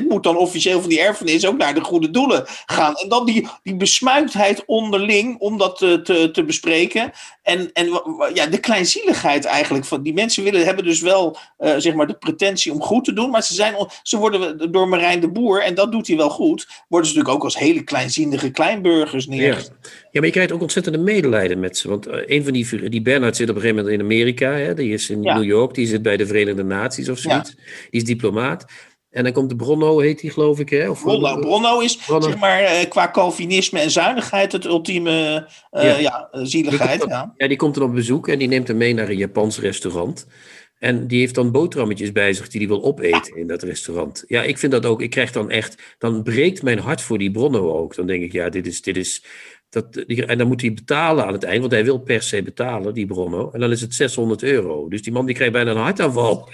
[0.00, 2.94] 10% moet dan officieel van die erfenis ook naar de goede doelen gaan.
[2.94, 7.12] En dan die, die besmuiktheid onderling om dat te, te, bespreken.
[7.42, 8.02] En, en
[8.34, 12.18] ja, de kleinzieligheid eigenlijk van die mensen willen, hebben dus wel uh, zeg maar de
[12.18, 15.74] pretentie om goed te doen, maar ze, zijn, ze worden door Marijn de Boer, en
[15.74, 19.72] dat doet hij wel goed, worden ze natuurlijk ook als hele kleinziendige kleinburgers neergezet.
[20.16, 21.88] Ja, maar je krijgt ook ontzettende medelijden met ze.
[21.88, 24.74] Want uh, een van die, die Bernard zit op een gegeven moment in Amerika, hè,
[24.74, 25.34] die is in ja.
[25.34, 27.50] New York, die zit bij de Verenigde Naties of zoiets.
[27.56, 27.62] Ja.
[27.90, 28.64] Die is diplomaat.
[29.10, 30.68] En dan komt de Bronno, heet die geloof ik.
[30.68, 30.88] Hè?
[30.88, 32.28] Of, Bronno, Bronno is Bronno.
[32.28, 35.98] Zeg maar, uh, qua Calvinisme en zuinigheid het ultieme uh, ja.
[35.98, 37.00] ja zieligheid.
[37.00, 37.34] Die ja.
[37.36, 40.26] ja, die komt dan op bezoek en die neemt hem mee naar een Japans restaurant.
[40.78, 44.24] En die heeft dan boterhammetjes bij zich die hij wil opeten in dat restaurant.
[44.26, 45.02] Ja, ik vind dat ook.
[45.02, 45.82] Ik krijg dan echt.
[45.98, 47.94] Dan breekt mijn hart voor die Bronno ook.
[47.94, 48.82] Dan denk ik, ja, dit is.
[48.82, 49.24] Dit is
[49.68, 52.42] dat, die, en dan moet hij betalen aan het eind, want hij wil per se
[52.42, 53.50] betalen, die Bronno.
[53.50, 54.88] En dan is het 600 euro.
[54.88, 56.48] Dus die man die krijgt bijna een hartaanval.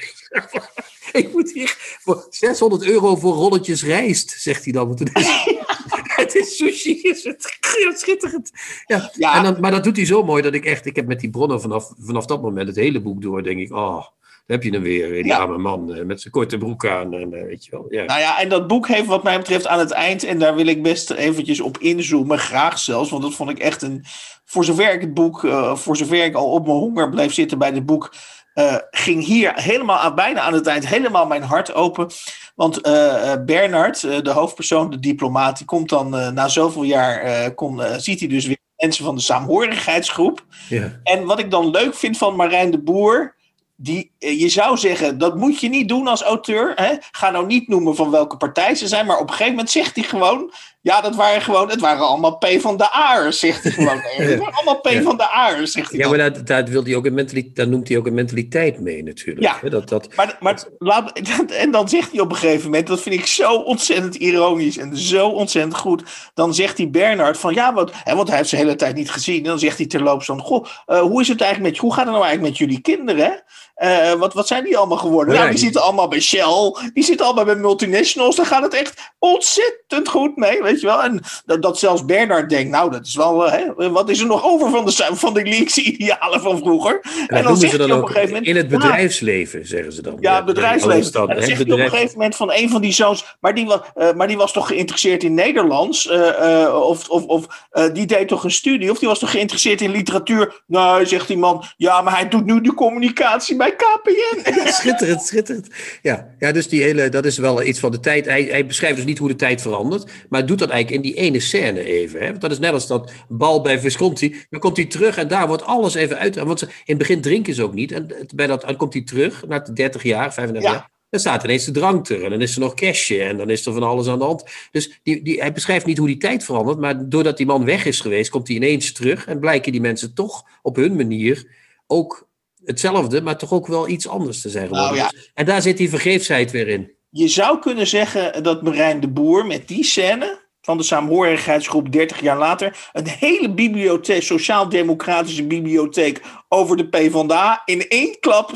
[1.13, 4.87] ik moet hier voor 600 euro voor rolletjes rijst, zegt hij dan.
[4.87, 5.47] Want het is,
[6.23, 7.59] het is sushi, is het
[8.01, 8.51] schitterend.
[8.87, 9.11] Ja.
[9.15, 9.37] ja.
[9.37, 11.31] En dan, maar dat doet hij zo mooi dat ik echt, ik heb met die
[11.31, 14.07] bronnen vanaf, vanaf dat moment het hele boek door, denk ik, oh,
[14.47, 15.39] heb je hem weer, die ja.
[15.39, 17.87] arme man met zijn korte broek aan, en, weet je wel.
[17.89, 18.05] Ja.
[18.05, 20.67] Nou ja, en dat boek heeft wat mij betreft aan het eind, en daar wil
[20.67, 24.05] ik best eventjes op inzoomen, graag zelfs, want dat vond ik echt een,
[24.45, 27.59] voor zover ik het boek, uh, voor zover ik al op mijn honger bleef zitten
[27.59, 28.15] bij dit boek,
[28.55, 32.11] uh, ging hier helemaal aan, bijna aan het eind helemaal mijn hart open.
[32.55, 37.81] Want uh, Bernard, uh, de hoofdpersoon, de diplomaat, die komt dan na zoveel jaar, kom,
[37.97, 40.45] ziet hij dus weer mensen van de saamhorigheidsgroep.
[40.69, 41.01] Ja.
[41.03, 43.35] En wat ik dan leuk vind van Marijn de Boer,
[43.83, 46.73] die, je zou zeggen, dat moet je niet doen als auteur.
[46.75, 46.95] Hè?
[47.11, 49.95] Ga nou niet noemen van welke partij ze zijn, maar op een gegeven moment zegt
[49.95, 53.73] hij gewoon, ja, dat waren gewoon, het waren allemaal P van de A'ers, zegt hij
[53.73, 54.01] gewoon.
[54.17, 55.03] Het waren allemaal P ja.
[55.03, 55.99] van de A'ers, zegt hij.
[55.99, 56.17] Ja, dan.
[56.17, 59.03] maar daar, daar, wil hij ook een mentaliteit, daar noemt hij ook een mentaliteit mee
[59.03, 59.47] natuurlijk.
[59.47, 59.71] Ja, hè?
[59.71, 61.13] Dat, dat, maar, maar laat,
[61.65, 64.97] en dan zegt hij op een gegeven moment, dat vind ik zo ontzettend ironisch en
[64.97, 66.03] zo ontzettend goed.
[66.35, 68.95] Dan zegt hij Bernard van, ja, wat, hè, want hij heeft ze de hele tijd
[68.95, 69.37] niet gezien.
[69.37, 72.05] En dan zegt hij terloops van, goh, uh, hoe is het eigenlijk met, hoe gaat
[72.05, 73.43] het nou eigenlijk met jullie kinderen?
[73.77, 75.35] Uh, wat, wat zijn die allemaal geworden?
[75.35, 78.37] Nou, die zitten allemaal bij Shell, die zitten allemaal bij multinationals.
[78.37, 81.03] Daar gaat het echt ontzettend goed mee, weet je wel.
[81.03, 84.27] En dat, dat zelfs Bernard denkt, nou, dat is wel, eh, hè, wat is er
[84.27, 87.01] nog over van, de, van die linkse idealen van vroeger?
[87.27, 88.47] en dan zegt hij op een ook gegeven moment...
[88.47, 90.17] in het ja, bedrijfsleven, zeggen ze dan.
[90.21, 91.13] ja, het bedrijfsleven.
[91.13, 93.55] dan, dan zegt hij op een bedrijf- gegeven moment van een van die zoons, maar
[93.55, 96.07] die, wa- eh, maar die was toch geïnteresseerd in Nederlands?
[96.09, 98.91] eh, eh, of of, of eh, die deed toch een studie?
[98.91, 100.63] Of die was toch geïnteresseerd in literatuur?
[100.67, 104.53] Nee, zegt die man, ja, maar hij doet nu de communicatie bij KPN.
[104.81, 105.69] Schitterend, schitterend.
[106.03, 108.25] Ja, ja, dus die hele, dat is wel iets van de tijd.
[108.27, 111.21] Hij, hij beschrijft dus niet hoe de tijd verandert, maar doet dat eigenlijk in die
[111.21, 112.21] ene scène even.
[112.21, 112.27] Hè?
[112.29, 114.37] Want dat is net als dat bal bij Visconti.
[114.51, 116.37] Dan komt hij terug en daar wordt alles even uit.
[116.37, 117.93] Want ze, in het begin drinken ze ook niet.
[117.93, 120.77] En het- bij dat, dan komt hij terug, na 30 jaar, 35 Ja.
[120.77, 120.91] jaar.
[121.11, 123.67] Dan staat ineens de drank er en dan is er nog cashje en dan is
[123.67, 124.45] er van alles aan de hand.
[124.71, 127.85] Dus die, die, hij beschrijft niet hoe die tijd verandert, maar doordat die man weg
[127.85, 131.47] is geweest, komt hij ineens terug en blijken die mensen toch op hun manier
[131.87, 132.31] ook
[132.65, 134.97] hetzelfde, maar toch ook wel iets anders te zijn geworden.
[134.97, 135.13] Nou ja.
[135.35, 136.93] En daar zit die vergeefsheid weer in.
[137.11, 142.21] Je zou kunnen zeggen dat Marijn de Boer met die scène van de saamhorigheidsgroep 30
[142.21, 148.51] jaar later een hele bibliotheek, sociaal-democratische bibliotheek over de PvdA in één klap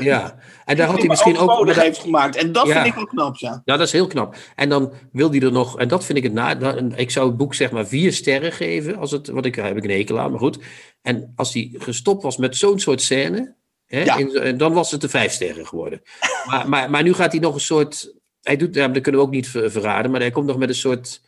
[0.00, 1.66] Ja, en daar had hij misschien ook.
[1.66, 2.36] dat- heeft gemaakt.
[2.36, 2.72] En dat Ja.
[2.74, 3.62] vind ik wel knap, ja.
[3.64, 4.36] Ja, dat is heel knap.
[4.54, 6.76] En dan wil hij er nog, en dat vind ik het na.
[6.96, 9.84] Ik zou het boek zeg maar vier sterren geven, als het, wat ik heb ik
[9.84, 10.58] een hekel aan, maar goed.
[11.02, 13.54] En als hij gestopt was met zo'n soort scène,
[13.86, 14.16] hè, Ja.
[14.16, 16.02] in- dan was het de vijf sterren geworden.
[16.46, 18.14] maar, maar, maar nu gaat hij nog een soort.
[18.42, 20.68] Hij doet, ja, dat kunnen we ook niet ver- verraden, maar hij komt nog met
[20.68, 21.22] een soort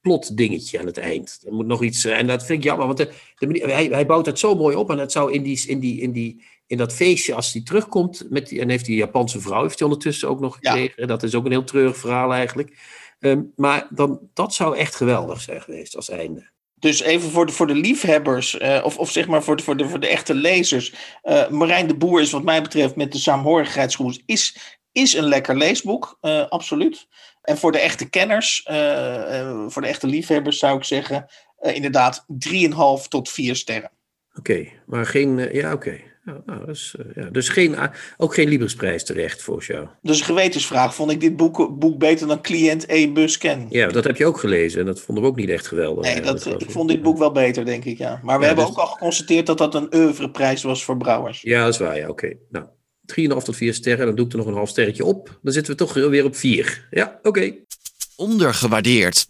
[0.00, 1.42] plot dingetje aan het eind.
[1.46, 3.10] Er moet nog iets, eh, en dat vind ik jammer, want de,
[3.72, 6.12] hij, hij bouwt het zo mooi op en het zou in, die, in, die, in,
[6.12, 9.78] die, in dat feestje, als hij terugkomt, met die, en heeft die Japanse vrouw, heeft
[9.78, 10.70] hij ondertussen ook nog Ja.
[10.70, 11.08] gekregen.
[11.08, 12.76] Dat is ook een heel treurig verhaal eigenlijk.
[13.20, 16.52] Ehm, maar dan, dat zou echt geweldig zijn geweest als einde.
[16.74, 19.76] Dus even voor de, voor de liefhebbers, eh, of, of zeg maar voor de, voor
[19.76, 20.94] de, voor de echte lezers.
[21.22, 24.56] eh, Marijn de Boer is wat mij betreft met de saamhorigheidsgroep is,
[24.92, 26.18] is een lekker leesboek,
[26.48, 27.06] absoluut.
[27.44, 31.26] En voor de echte kenners, eh, eh, voor de echte liefhebbers zou ik zeggen,
[31.58, 33.90] eh, inderdaad 3,5 tot 4 sterren.
[34.38, 35.48] Oké, maar geen.
[35.52, 36.00] ja, oké.
[36.24, 37.30] Ja, nou, eh, ja.
[37.30, 37.76] Dus geen,
[38.16, 39.88] ook geen Libresprijs terecht volgens jou.
[40.02, 43.12] Dus een gewetensvraag, vond ik dit boek, boek beter dan cliënt E.
[43.12, 43.66] Busken?
[43.70, 46.04] Ja, dat heb je ook gelezen en dat vonden we ook niet echt geweldig.
[46.04, 48.20] Nee, dat, ik vond dit boek wel beter, denk ik, ja.
[48.22, 51.40] Maar we Ja, hebben dus- ook al geconstateerd dat dat een oeuvreprijs was voor Brouwers.
[51.42, 51.96] Ja, dat is waar.
[51.96, 52.32] Ja, oké.
[52.50, 52.66] Nou,
[53.06, 54.06] 3,5 tot 4 sterren.
[54.06, 55.38] Dan doe ik er nog een half sterretje op.
[55.42, 56.86] Dan zitten we toch weer op 4.
[56.90, 57.54] Ja, oké.
[58.16, 59.26] Ondergewaardeerd.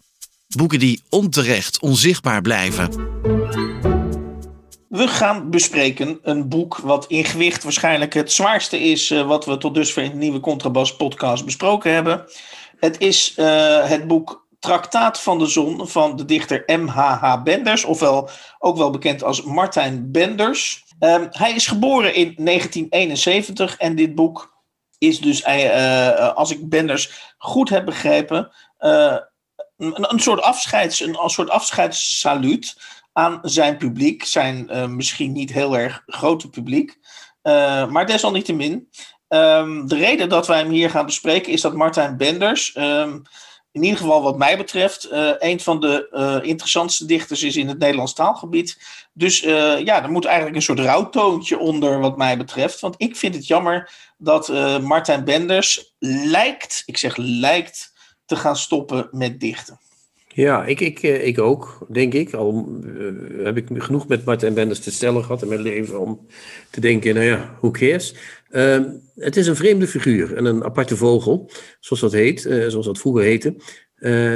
[0.47, 2.89] Boeken die onterecht onzichtbaar blijven.
[4.89, 9.57] We gaan bespreken een boek wat in gewicht waarschijnlijk het zwaarste is uh, wat we
[9.57, 12.25] tot dusver in de nieuwe Contrabas podcast besproken hebben.
[12.79, 17.43] Het is uh, het boek Traktaat van de Zon van de dichter M.H.H.
[17.43, 20.84] Benders, ofwel ook wel bekend als Martijn Benders.
[20.99, 24.53] Um, hij is geboren in 1971 en dit boek
[24.97, 31.49] is dus, uh, als ik Benders goed heb begrepen, een, een, soort afscheids, een, soort
[31.49, 32.77] afscheidssaluut
[33.13, 36.97] aan zijn publiek, zijn misschien niet heel erg grote publiek,
[37.89, 38.89] maar desalniettemin.
[39.27, 43.23] Um, de reden dat wij hem hier gaan bespreken is dat Martijn Benders, um,
[43.75, 47.79] in ieder geval wat mij betreft, uh, een van de interessantste dichters is in het
[47.79, 48.77] Nederlands taalgebied.
[49.13, 52.79] Dus ja, er moet eigenlijk een soort rouwtoontje onder wat mij betreft.
[52.79, 54.47] Want ik vind het jammer dat
[54.81, 57.93] Martijn Benders lijkt, ik zeg lijkt,
[58.25, 59.79] te gaan stoppen met dichten.
[60.35, 62.33] Ja, ik, ik, eh, ik ook, denk ik.
[62.33, 62.79] Al
[63.43, 66.27] heb ik genoeg met Martin Benders te stellen gehad in mijn leven om
[66.69, 68.15] te denken, nou ja, hoe cares.
[68.55, 68.79] Uh,
[69.15, 71.49] het is een vreemde figuur en een aparte vogel,
[71.79, 73.55] zoals dat heet, uh, zoals dat vroeger heette.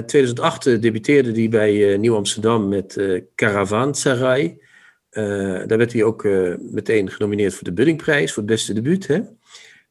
[0.05, 3.01] 2008 debuteerde hij bij Nieuw Amsterdam met
[3.35, 4.61] Caravanserai.
[5.09, 6.23] daar werd hij ook
[6.59, 9.07] meteen genomineerd voor de Buddingprijs, voor het beste debuut.
[9.07, 9.19] Hè?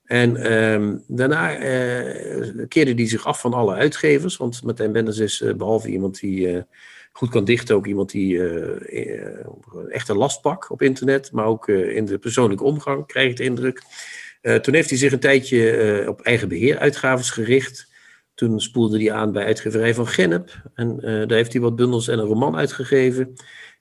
[0.08, 4.36] En um, daarna uh, keerde hij zich af van alle uitgevers.
[4.36, 6.62] Want Martijn Benders is uh, behalve iemand die uh,
[7.12, 8.42] goed kan dichten, ook iemand die
[9.88, 11.32] echt een last pak op internet.
[11.32, 13.82] Maar ook in de persoonlijke omgang, krijg ik de indruk.
[14.40, 17.86] Toen heeft hij zich een tijdje op eigen beheer uitgaves gericht.
[18.34, 20.70] Toen spoelde hij aan bij uitgeverij van Gennep.
[20.74, 23.32] En daar heeft hij wat bundels en een roman uitgegeven.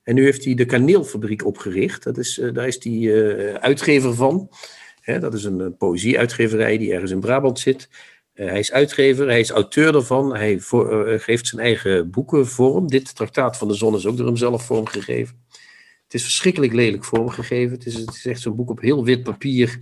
[0.03, 2.03] En nu heeft hij de Kaneelfabriek opgericht.
[2.03, 4.49] Dat is, daar is hij uitgever van
[5.15, 7.89] dat is een, poëzieuitgeverij die ergens in Brabant zit.
[8.33, 10.35] Hij is uitgever, hij is auteur daarvan.
[10.35, 12.87] Hij voor, geeft zijn eigen boeken vorm.
[12.87, 15.45] Dit Traktaat van de Zon is ook door hem zelf vormgegeven.
[16.03, 17.77] Het is verschrikkelijk lelijk vormgegeven.
[17.77, 19.79] Het is, het is echt zo'n boek op heel wit papier.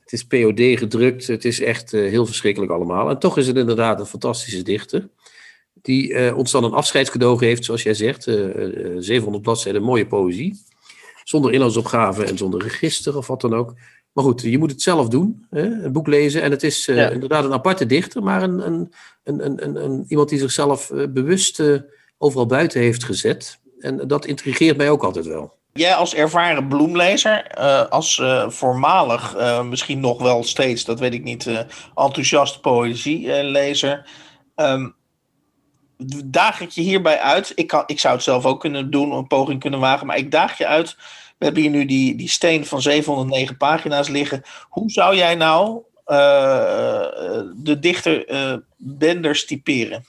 [0.00, 1.26] Het is POD gedrukt.
[1.26, 3.10] Het is echt uh, heel verschrikkelijk allemaal.
[3.10, 5.08] En toch is het inderdaad een fantastische dichter.
[5.82, 8.22] Die ons dan een afscheidscadeau geeft, zoals jij zegt.
[8.98, 10.64] 700 bladzijden mooie poëzie.
[11.24, 13.74] Zonder inhoudsopgave en zonder register of wat dan ook.
[14.16, 15.62] Maar goed, je moet het zelf doen, hè?
[15.62, 16.42] een boek lezen.
[16.42, 18.92] En het is uh, inderdaad een aparte dichter, maar een, een,
[19.24, 21.80] een, een, een iemand die zichzelf uh, bewust uh,
[22.18, 23.58] overal buiten heeft gezet.
[23.78, 25.55] En dat intrigeert mij ook altijd wel.
[25.76, 27.54] Jij als ervaren bloemlezer,
[27.90, 31.46] als voormalig, misschien nog wel steeds, dat weet ik niet,
[31.94, 34.08] enthousiast poëzielezer.
[34.56, 34.94] Um,
[36.24, 37.52] daag ik je hierbij uit?
[37.54, 40.30] Ik, kan, ik zou het zelf ook kunnen doen, een poging kunnen wagen, maar ik
[40.30, 40.96] daag je uit
[41.38, 44.42] we hebben hier nu die, die steen van 709 pagina's liggen.
[44.68, 45.82] Hoe zou jij nou
[47.56, 48.24] de dichter
[48.76, 50.04] Benders typeren?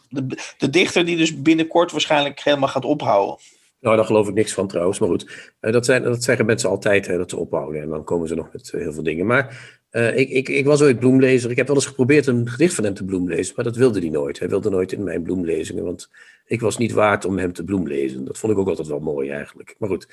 [0.57, 3.37] De dichter die dus binnenkort waarschijnlijk helemaal gaat ophouden.
[3.79, 4.99] Nou, daar geloof ik niks van trouwens.
[4.99, 7.81] Maar goed, dat, zijn, dat zeggen mensen altijd, hè, dat ze ophouden.
[7.81, 9.25] En dan komen ze nog met heel veel dingen.
[9.25, 11.51] Maar uh, ik, ik, ik was ooit bloemlezer.
[11.51, 13.53] Ik heb wel eens geprobeerd een gedicht van hem te bloemlezen.
[13.55, 14.39] Maar dat wilde hij nooit.
[14.39, 15.83] Hij wilde nooit in mijn bloemlezingen.
[15.83, 16.09] Want
[16.45, 18.25] ik was niet waard om hem te bloemlezen.
[18.25, 19.75] Dat vond ik ook altijd wel mooi eigenlijk.
[19.79, 20.07] Maar goed,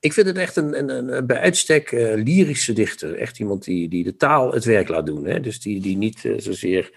[0.00, 3.14] ik vind het echt een, een, een bij uitstek uh, lyrische dichter.
[3.14, 5.26] Echt iemand die, die de taal het werk laat doen.
[5.26, 5.40] Hè?
[5.40, 6.90] Dus die, die niet zozeer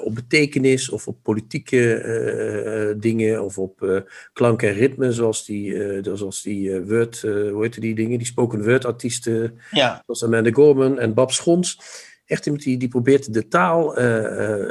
[0.00, 6.80] op betekenis of op politieke dingen of op klank en ritme, zoals die, zoals die
[6.80, 10.02] word, hoe heet die dingen, die spoken word artiesten, ja.
[10.06, 11.78] zoals Amanda Gorman en Bab Schons
[12.26, 14.68] echt iemand die, die probeert de taal uh, uh,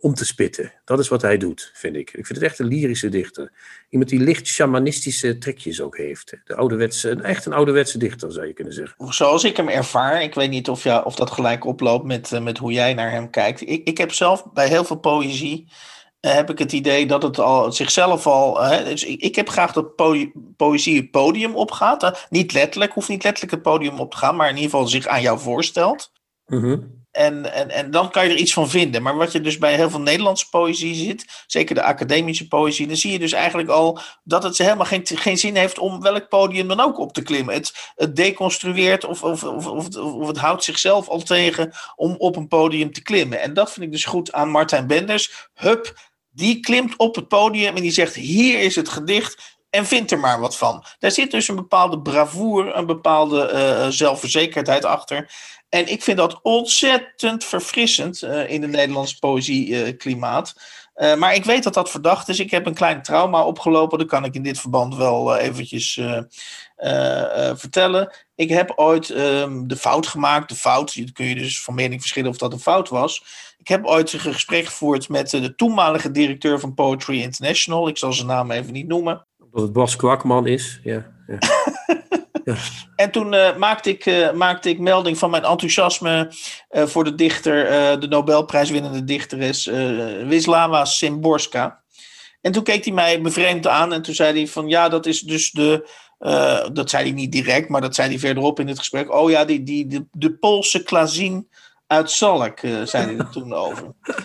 [0.00, 0.72] om te spitten.
[0.84, 2.08] Dat is wat hij doet, vind ik.
[2.08, 3.52] Ik vind het echt een lyrische dichter.
[3.88, 6.34] Iemand die licht shamanistische trekjes ook heeft.
[6.44, 9.12] De ouderwetse, echt een ouderwetse dichter, zou je kunnen zeggen.
[9.12, 12.40] Zoals ik hem ervaar, ik weet niet of, ja, of dat gelijk oploopt met, uh,
[12.40, 13.60] met hoe jij naar hem kijkt.
[13.60, 15.68] Ik, ik heb zelf bij heel veel poëzie
[16.20, 18.62] heb ik het idee dat het al zichzelf al.
[18.62, 20.16] Hè, dus ik, ik, heb graag dat po
[20.56, 22.26] poëzie het podium opgaat.
[22.30, 25.06] Niet letterlijk, hoeft niet letterlijk het podium op te gaan, maar in ieder geval zich
[25.06, 26.12] aan jou voorstelt.
[26.46, 29.02] Mm en, en, en dan kan je er iets van vinden.
[29.02, 32.96] Maar wat je dus bij heel veel Nederlandse poëzie ziet, zeker de academische poëzie, dan
[32.96, 36.68] zie je dus eigenlijk al dat het helemaal geen, geen zin heeft om welk podium
[36.68, 37.54] dan ook op te klimmen.
[37.54, 42.48] Het, het deconstrueert of, of, of, of, het houdt zichzelf al tegen om op een
[42.48, 43.40] podium te klimmen.
[43.40, 45.48] En dat vind ik dus goed aan Martijn Benders.
[45.54, 45.98] Hup,
[46.30, 49.56] die klimt op het podium en die zegt: Hier is het gedicht.
[49.70, 50.84] En vindt er maar wat van.
[50.98, 55.30] Daar zit dus een bepaalde bravoure, een bepaalde uh, zelfverzekerdheid achter.
[55.68, 60.54] En ik vind dat ontzettend verfrissend uh, in het Nederlandse poëzieklimaat.
[60.96, 62.40] Uh, maar ik weet dat dat verdacht is.
[62.40, 63.98] Ik heb een klein trauma opgelopen.
[63.98, 66.00] Dat kan ik in dit verband wel uh, eventjes
[67.54, 68.14] vertellen.
[68.34, 70.48] Ik heb ooit um, de fout gemaakt.
[70.48, 73.24] De fout, je kun je dus van mening verschillen of dat een fout was.
[73.58, 77.88] Ik heb ooit een gesprek gevoerd met de toenmalige directeur van Poetry International.
[77.88, 79.26] Ik zal zijn naam even niet noemen.
[79.52, 81.06] Dat het Bas Kwakman is, ja.
[81.26, 81.38] ja.
[82.96, 86.32] En toen uh, maakte, ik, uh, maakte ik melding van mijn enthousiasme
[86.70, 89.66] uh, voor de dichter, de Nobelprijswinnende dichteres
[90.26, 91.82] Wisława Szymborska.
[92.40, 95.20] En toen keek hij mij bevreemd aan en toen zei hij van ja, dat is
[95.20, 95.88] dus de,
[96.72, 99.12] dat zei hij niet direct, maar dat zei hij verderop in het gesprek.
[99.12, 101.48] Oh ja, die, die, de, de Poolse Klazien
[101.86, 103.94] uit Zalk, zei hij er toen over.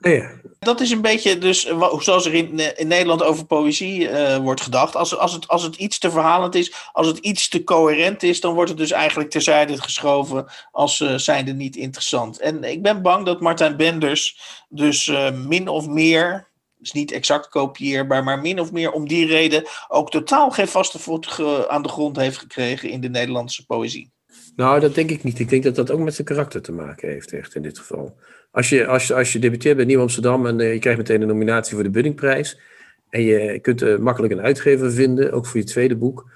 [0.00, 0.30] Ja.
[0.66, 1.60] Dat is een beetje dus
[1.98, 4.96] zoals er in, in Nederland over poëzie uh, wordt gedacht.
[4.96, 8.40] Als, als, het, als het iets te verhalend is, als het iets te coherent is,
[8.40, 12.40] dan wordt het dus eigenlijk terzijde geschoven als uh, zijnde niet interessant.
[12.40, 14.38] En ik ben bang dat Martijn Benders
[14.68, 15.12] dus
[15.46, 16.48] min of meer,
[16.80, 20.98] is niet exact kopieerbaar, maar min of meer om die reden ook totaal geen vaste
[20.98, 24.14] voet aan de grond heeft gekregen in de Nederlandse poëzie.
[24.56, 25.38] Nou, dat denk ik niet.
[25.38, 28.16] Ik denk dat dat ook met zijn karakter te maken heeft, echt in dit geval.
[28.56, 31.28] Als je, als, als je debuteert bij Nieuw Amsterdam en uh, je krijgt meteen een
[31.28, 32.60] nominatie voor de Buddingprijs.
[33.08, 36.30] En je kunt uh, makkelijk een uitgever vinden, ook voor je tweede boek.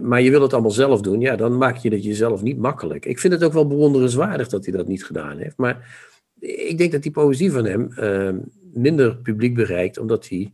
[0.00, 3.06] Maar je wil het allemaal zelf doen, ja, dan maak je het jezelf niet makkelijk.
[3.06, 5.56] Ik vind het ook wel bewonderenswaardig dat hij dat niet gedaan heeft.
[5.56, 6.06] Maar
[6.40, 7.88] ik denk dat die poëzie van hem
[8.72, 10.52] minder publiek bereikt, omdat hij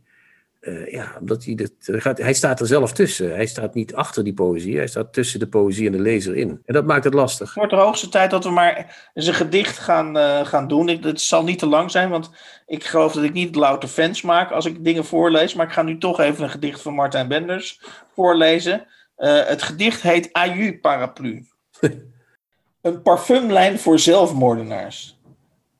[0.61, 3.35] uh, ja, omdat hij, dit, gaat, hij staat er zelf tussen.
[3.35, 6.61] Hij staat niet achter die poëzie, hij staat tussen de poëzie en de lezer in.
[6.65, 7.47] En dat maakt het lastig.
[7.47, 10.87] Het wordt de hoogste tijd dat we maar eens een gedicht gaan, uh, gaan doen.
[10.87, 12.29] het zal niet te lang zijn, want
[12.65, 15.53] ik geloof dat ik niet louter fans maak als ik dingen voorlees.
[15.53, 17.81] Maar ik ga nu toch even een gedicht van Martijn Benders
[18.13, 18.85] voorlezen.
[19.17, 21.45] Uh, het gedicht heet Aju Paraplu.
[22.81, 25.17] een parfumlijn voor zelfmoordenaars.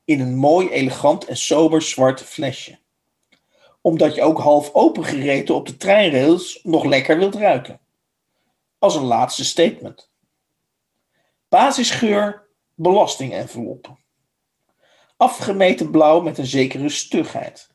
[0.04, 2.79] In een mooi, elegant en sober zwart flesje
[3.80, 7.80] omdat je ook half opengereten op de treinrails nog lekker wilt ruiken.
[8.78, 10.10] Als een laatste statement.
[11.48, 13.98] Basisgeur belastingenveloppen.
[15.16, 17.70] Afgemeten blauw met een zekere stugheid.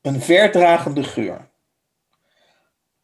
[0.00, 1.50] Een verdragende geur.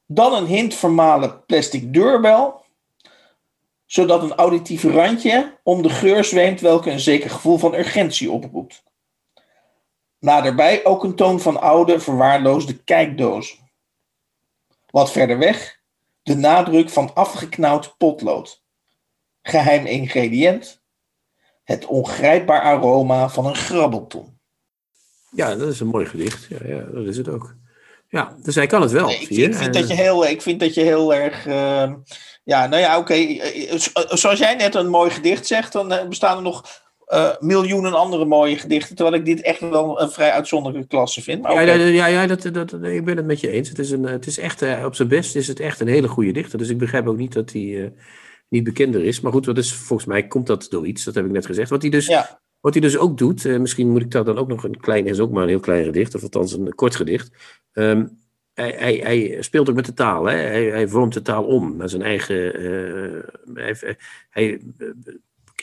[0.06, 2.64] Dan een hint vermalen plastic deurbel,
[3.86, 8.82] zodat een auditieve randje om de geur zweemt welke een zeker gevoel van urgentie oproept.
[10.24, 13.58] Naderbij ook een toon van oude, verwaarloosde kijkdozen.
[14.90, 15.80] Wat verder weg,
[16.22, 18.62] de nadruk van afgeknauwd potlood.
[19.42, 20.82] Geheim ingrediënt,
[21.64, 24.38] het ongrijpbaar aroma van een grabbelton.
[25.30, 26.46] Ja, dat is een mooi gedicht.
[26.48, 27.54] Ja, ja dat is het ook.
[28.08, 29.06] Ja, dus hij kan het wel.
[29.06, 31.46] Nee, ik, vind, ik, vind dat je heel, ik vind dat je heel erg.
[31.46, 31.92] Uh,
[32.44, 33.12] ja, nou ja, oké.
[33.12, 33.78] Okay.
[34.08, 38.24] Zoals jij net een mooi gedicht zegt, dan eh, bestaan er nog uh, miljoenen andere
[38.24, 38.96] mooie gedichten.
[38.96, 41.42] Terwijl ik dit echt wel een vrij uitzonderlijke klasse vind.
[41.42, 43.68] Maar ja, ja, ja, dat, dat, ik ben het met je eens.
[43.68, 46.08] Het is, een, het is echt, uh, op zijn best is het echt een hele
[46.08, 46.58] goede dichter.
[46.58, 47.88] Dus ik begrijp ook niet dat hij uh,
[48.48, 49.20] niet bekender is.
[49.20, 51.04] Maar goed, wat is, volgens mij komt dat door iets.
[51.04, 51.70] Dat heb ik net gezegd.
[51.70, 52.40] Wat hij dus, ja.
[52.60, 53.44] wat hij dus ook doet.
[53.44, 55.84] misschien moet ik daar dan ook nog een klein, is ook maar een heel klein
[55.84, 56.14] gedicht.
[56.14, 57.30] Of althans een kort gedicht.
[57.72, 58.22] Um,
[58.54, 60.24] hij, hij, hij, speelt ook met de taal.
[60.24, 60.36] Hè?
[60.36, 62.36] Hij, hij vormt de taal om naar zijn eigen.
[63.54, 63.96] hij,
[64.30, 64.60] hij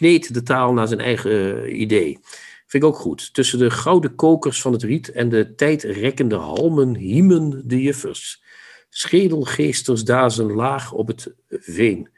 [0.02, 2.20] kneedt de taal naar zijn eigen uh, idee.
[2.66, 3.34] Vind ik ook goed.
[3.34, 8.44] Tussen de gouden kokers van het riet en de tijdrekkende halmen hiemen de juffers.
[8.90, 12.10] Schedelgeesters dazen laag op het veen.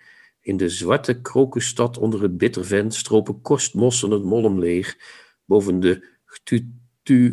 [0.42, 4.98] In de zwarte krokusstad onder het bitterven stropen kostmossen het mollem leeg.
[5.46, 6.12] Boven de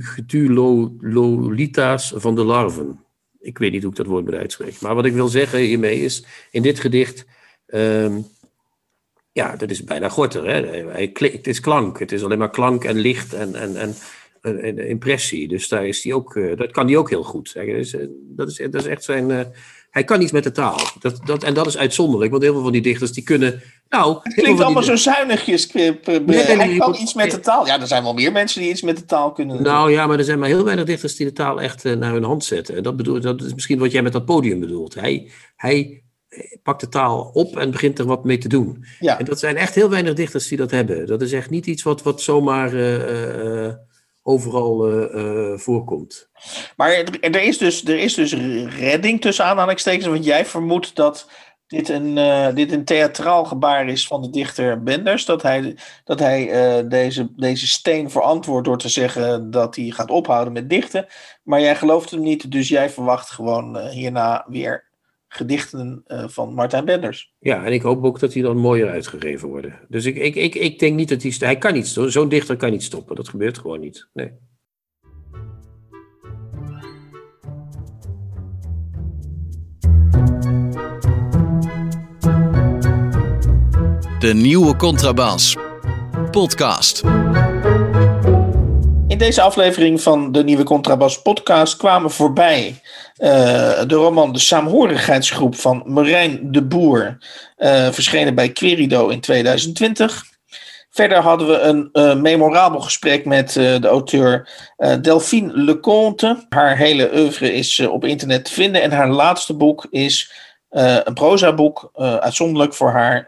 [0.00, 3.04] getulolita's van de larven.
[3.38, 4.78] Ik weet niet hoe ik dat woord moet uitspreken.
[4.80, 7.26] Maar wat ik wil zeggen hiermee is, in dit gedicht...
[7.66, 8.24] Um,
[9.32, 10.46] ja, dat is bijna gorter.
[10.46, 10.84] Hè?
[11.02, 11.98] Het is klank.
[11.98, 13.94] Het is alleen maar klank en licht en, en, en,
[14.40, 15.48] en impressie.
[15.48, 17.54] Dus daar is die ook, eh, dat kan hij ook heel goed.
[17.54, 19.30] Dat is, eh, dat is, dat is echt zijn.
[19.30, 19.40] Uh,
[19.90, 20.78] hij kan iets met de taal.
[21.00, 23.62] Dat, dat, en dat is uitzonderlijk, want heel veel van die dichters die kunnen.
[23.88, 25.72] Nou, het klinkt allemaal zo zuinigjes.
[25.72, 27.66] Nee, nee, hij kan iets met de taal.
[27.66, 29.62] Ja, er zijn wel meer mensen die iets met de taal kunnen.
[29.62, 32.24] Nou ja, maar er zijn maar heel weinig dichters die de taal echt naar hun
[32.24, 32.82] hand zetten.
[32.82, 34.94] Dat, bedoel, dat is misschien wat jij met dat podium bedoelt.
[34.94, 36.02] Hij, hij
[36.62, 38.84] pakt de taal op en begint er wat mee te doen.
[39.00, 39.18] Ja.
[39.18, 41.06] En dat zijn echt heel weinig dichters die dat hebben.
[41.06, 43.72] Dat is echt niet iets wat, wat zomaar uh, uh,
[44.22, 46.28] overal uh, voorkomt.
[46.76, 48.34] Maar er, is dus, er is dus
[48.78, 51.30] redding tussen aanhalingstekens, want jij vermoedt dat
[51.66, 52.14] dit een,
[52.54, 55.24] dit een theatraal gebaar is van de dichter Benders.
[55.24, 60.52] Dat hij, dat hij deze, deze steen verantwoordt door te zeggen dat hij gaat ophouden
[60.52, 61.06] met dichten.
[61.42, 64.89] Maar jij gelooft hem niet, dus jij verwacht gewoon hierna weer
[65.32, 67.34] gedichten uh, van Martijn Benders.
[67.38, 69.80] Ja, en ik hoop ook dat die dan mooier uitgegeven worden.
[69.88, 71.34] Dus ik, ik, ik, ik denk niet dat hij...
[71.38, 73.16] Hij kan niet Zo'n dichter kan niet stoppen.
[73.16, 74.08] Dat gebeurt gewoon niet.
[74.12, 74.32] Nee.
[84.18, 85.56] De nieuwe Contrabas.
[86.30, 87.19] Podcast.
[89.10, 92.80] In deze aflevering van de nieuwe Contrabas podcast kwamen voorbij
[93.18, 93.28] uh,
[93.86, 97.18] de roman De Saamhorigheidsgroep van Marijn de Boer,
[97.58, 100.24] uh, verschenen bij Querido in 2020.
[100.90, 104.48] Verder hadden we een uh, memorabel gesprek met de auteur
[105.00, 106.46] Delphine Leconte.
[106.48, 110.32] Haar hele oeuvre is op internet te vinden en haar laatste boek is
[110.70, 113.24] een prozaboek, uitzonderlijk voor haar,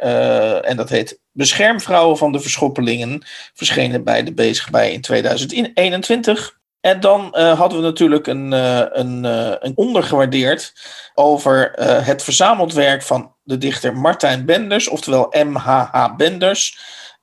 [0.60, 3.22] en dat heet Beschermvrouwen van de Verschoppelingen,
[3.54, 6.60] verschenen bij de Bezig bij in 2021.
[6.80, 9.24] En dan hadden we natuurlijk een, een,
[9.64, 10.72] een ondergewaardeerd
[11.14, 11.72] over
[12.04, 16.78] het verzameld werk van de dichter Martijn Benders, oftewel MHH Benders.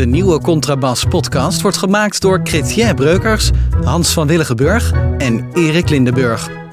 [0.00, 3.50] De nieuwe Contrabas podcast wordt gemaakt door Chrétien Breukers,
[3.84, 6.69] Hans van Willigenburg en Erik Lindenburg.